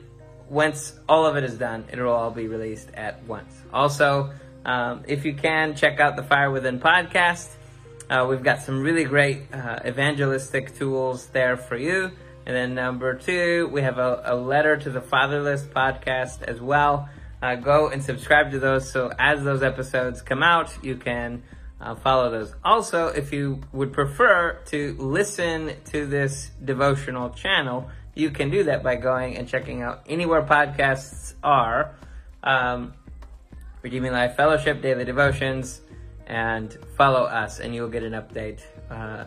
once 0.49 0.99
all 1.09 1.27
of 1.27 1.37
it 1.37 1.45
is 1.45 1.57
done, 1.57 1.85
it'll 1.93 2.13
all 2.13 2.31
be 2.31 2.49
released 2.49 2.91
at 2.95 3.23
once. 3.25 3.55
Also, 3.73 4.33
um, 4.65 5.05
if 5.07 5.25
you 5.25 5.35
can, 5.35 5.75
check 5.75 6.01
out 6.01 6.17
the 6.17 6.23
Fire 6.23 6.51
Within 6.51 6.81
podcast. 6.81 7.49
Uh, 8.11 8.27
we've 8.29 8.43
got 8.43 8.61
some 8.63 8.83
really 8.83 9.05
great 9.05 9.55
uh, 9.55 9.79
evangelistic 9.87 10.77
tools 10.77 11.27
there 11.27 11.57
for 11.57 11.77
you. 11.77 12.11
And 12.45 12.57
then 12.57 12.75
number 12.75 13.15
two, 13.15 13.69
we 13.69 13.83
have 13.83 13.99
a, 13.99 14.23
a 14.25 14.35
letter 14.35 14.77
to 14.77 14.91
the 14.91 15.01
fatherless 15.01 15.63
podcast 15.63 16.43
as 16.43 16.61
well. 16.61 17.09
Uh, 17.41 17.55
go 17.55 17.89
and 17.89 18.03
subscribe 18.03 18.51
to 18.51 18.59
those 18.59 18.91
so 18.91 19.13
as 19.19 19.45
those 19.45 19.63
episodes 19.63 20.21
come 20.21 20.43
out, 20.43 20.73
you 20.83 20.97
can 20.97 21.43
uh, 21.81 21.95
follow 21.95 22.31
those. 22.31 22.55
Also, 22.65 23.09
if 23.09 23.33
you 23.33 23.61
would 23.73 23.93
prefer 23.93 24.59
to 24.67 24.95
listen 24.99 25.73
to 25.87 26.07
this 26.07 26.51
devotional 26.65 27.31
channel, 27.31 27.89
you 28.15 28.31
can 28.31 28.51
do 28.51 28.65
that 28.65 28.83
by 28.83 28.97
going 28.97 29.37
and 29.37 29.49
checking 29.49 29.83
out 29.83 30.03
anywhere 30.07 30.43
podcasts 30.43 31.35
are. 31.43 31.95
Um, 32.43 32.95
Redeeming 33.83 34.13
Life 34.13 34.37
Fellowship, 34.37 34.83
Daily 34.83 35.05
Devotions, 35.05 35.81
and 36.27 36.77
follow 36.97 37.25
us, 37.25 37.61
and 37.61 37.75
you'll 37.75 37.89
get 37.89 38.03
an 38.03 38.13
update 38.13 38.61
uh, 38.91 39.25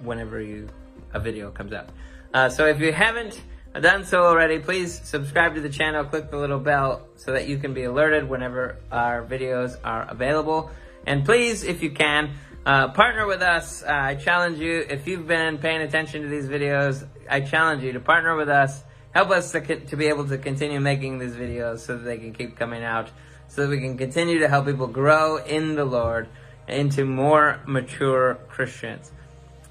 whenever 0.00 0.40
you 0.40 0.68
a 1.12 1.20
video 1.20 1.50
comes 1.50 1.72
out. 1.72 1.88
Uh, 2.32 2.48
so 2.48 2.66
if 2.66 2.80
you 2.80 2.92
haven't 2.92 3.40
done 3.80 4.04
so 4.04 4.24
already, 4.24 4.58
please 4.58 5.00
subscribe 5.02 5.54
to 5.54 5.60
the 5.60 5.68
channel, 5.68 6.04
click 6.04 6.30
the 6.30 6.36
little 6.36 6.58
bell 6.58 7.06
so 7.16 7.32
that 7.32 7.48
you 7.48 7.58
can 7.58 7.74
be 7.74 7.84
alerted 7.84 8.28
whenever 8.28 8.76
our 8.92 9.24
videos 9.24 9.76
are 9.84 10.06
available. 10.08 10.70
And 11.06 11.24
please, 11.24 11.62
if 11.62 11.82
you 11.82 11.90
can, 11.90 12.30
Uh, 12.66 12.88
partner 12.88 13.28
with 13.28 13.42
us. 13.42 13.84
Uh, 13.84 13.92
I 14.10 14.16
challenge 14.16 14.58
you, 14.58 14.84
if 14.90 15.06
you've 15.06 15.28
been 15.28 15.58
paying 15.58 15.82
attention 15.82 16.22
to 16.22 16.28
these 16.28 16.48
videos, 16.48 17.06
I 17.30 17.38
challenge 17.40 17.84
you 17.84 17.92
to 17.92 18.00
partner 18.00 18.34
with 18.34 18.48
us. 18.48 18.82
Help 19.12 19.30
us 19.30 19.52
to, 19.52 19.60
to 19.62 19.96
be 19.96 20.08
able 20.08 20.26
to 20.26 20.36
continue 20.36 20.80
making 20.80 21.20
these 21.20 21.36
videos 21.36 21.78
so 21.86 21.96
that 21.96 22.04
they 22.04 22.18
can 22.18 22.32
keep 22.32 22.58
coming 22.58 22.82
out, 22.82 23.08
so 23.46 23.62
that 23.62 23.70
we 23.70 23.78
can 23.78 23.96
continue 23.96 24.40
to 24.40 24.48
help 24.48 24.66
people 24.66 24.88
grow 24.88 25.36
in 25.36 25.76
the 25.76 25.84
Lord 25.84 26.26
into 26.66 27.04
more 27.04 27.60
mature 27.66 28.34
Christians. 28.48 29.12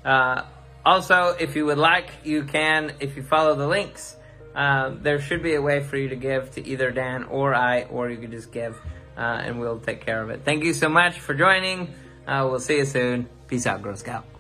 Uh, 0.06 0.44
also, 0.86 1.36
if 1.38 1.58
you 1.58 1.66
would 1.66 1.78
like, 1.78 2.08
you 2.24 2.46
can, 2.46 2.94
if 3.02 3.18
you 3.18 3.24
follow 3.24 3.56
the 3.56 3.68
links, 3.68 4.16
uh, 4.56 4.96
there 5.02 5.20
should 5.20 5.44
be 5.44 5.56
a 5.56 5.62
way 5.62 5.84
for 5.84 5.98
you 5.98 6.08
to 6.08 6.16
give 6.16 6.52
to 6.52 6.66
either 6.66 6.92
Dan 6.92 7.26
or 7.26 7.54
I, 7.54 7.84
or 7.92 8.10
you 8.10 8.16
could 8.16 8.32
just 8.32 8.54
give, 8.54 8.80
and 9.22 9.60
we'll 9.60 9.80
take 9.80 10.06
care 10.06 10.22
of 10.22 10.30
it. 10.30 10.42
Thank 10.44 10.64
you 10.64 10.74
so 10.74 10.90
much 10.90 11.20
for 11.20 11.34
joining. 11.34 11.94
Uh, 12.28 12.48
we'll 12.50 12.60
see 12.60 12.78
you 12.78 12.86
soon. 12.86 13.30
Peace 13.48 13.68
out, 13.68 13.82
Girl 13.82 13.96
Scout. 13.96 14.35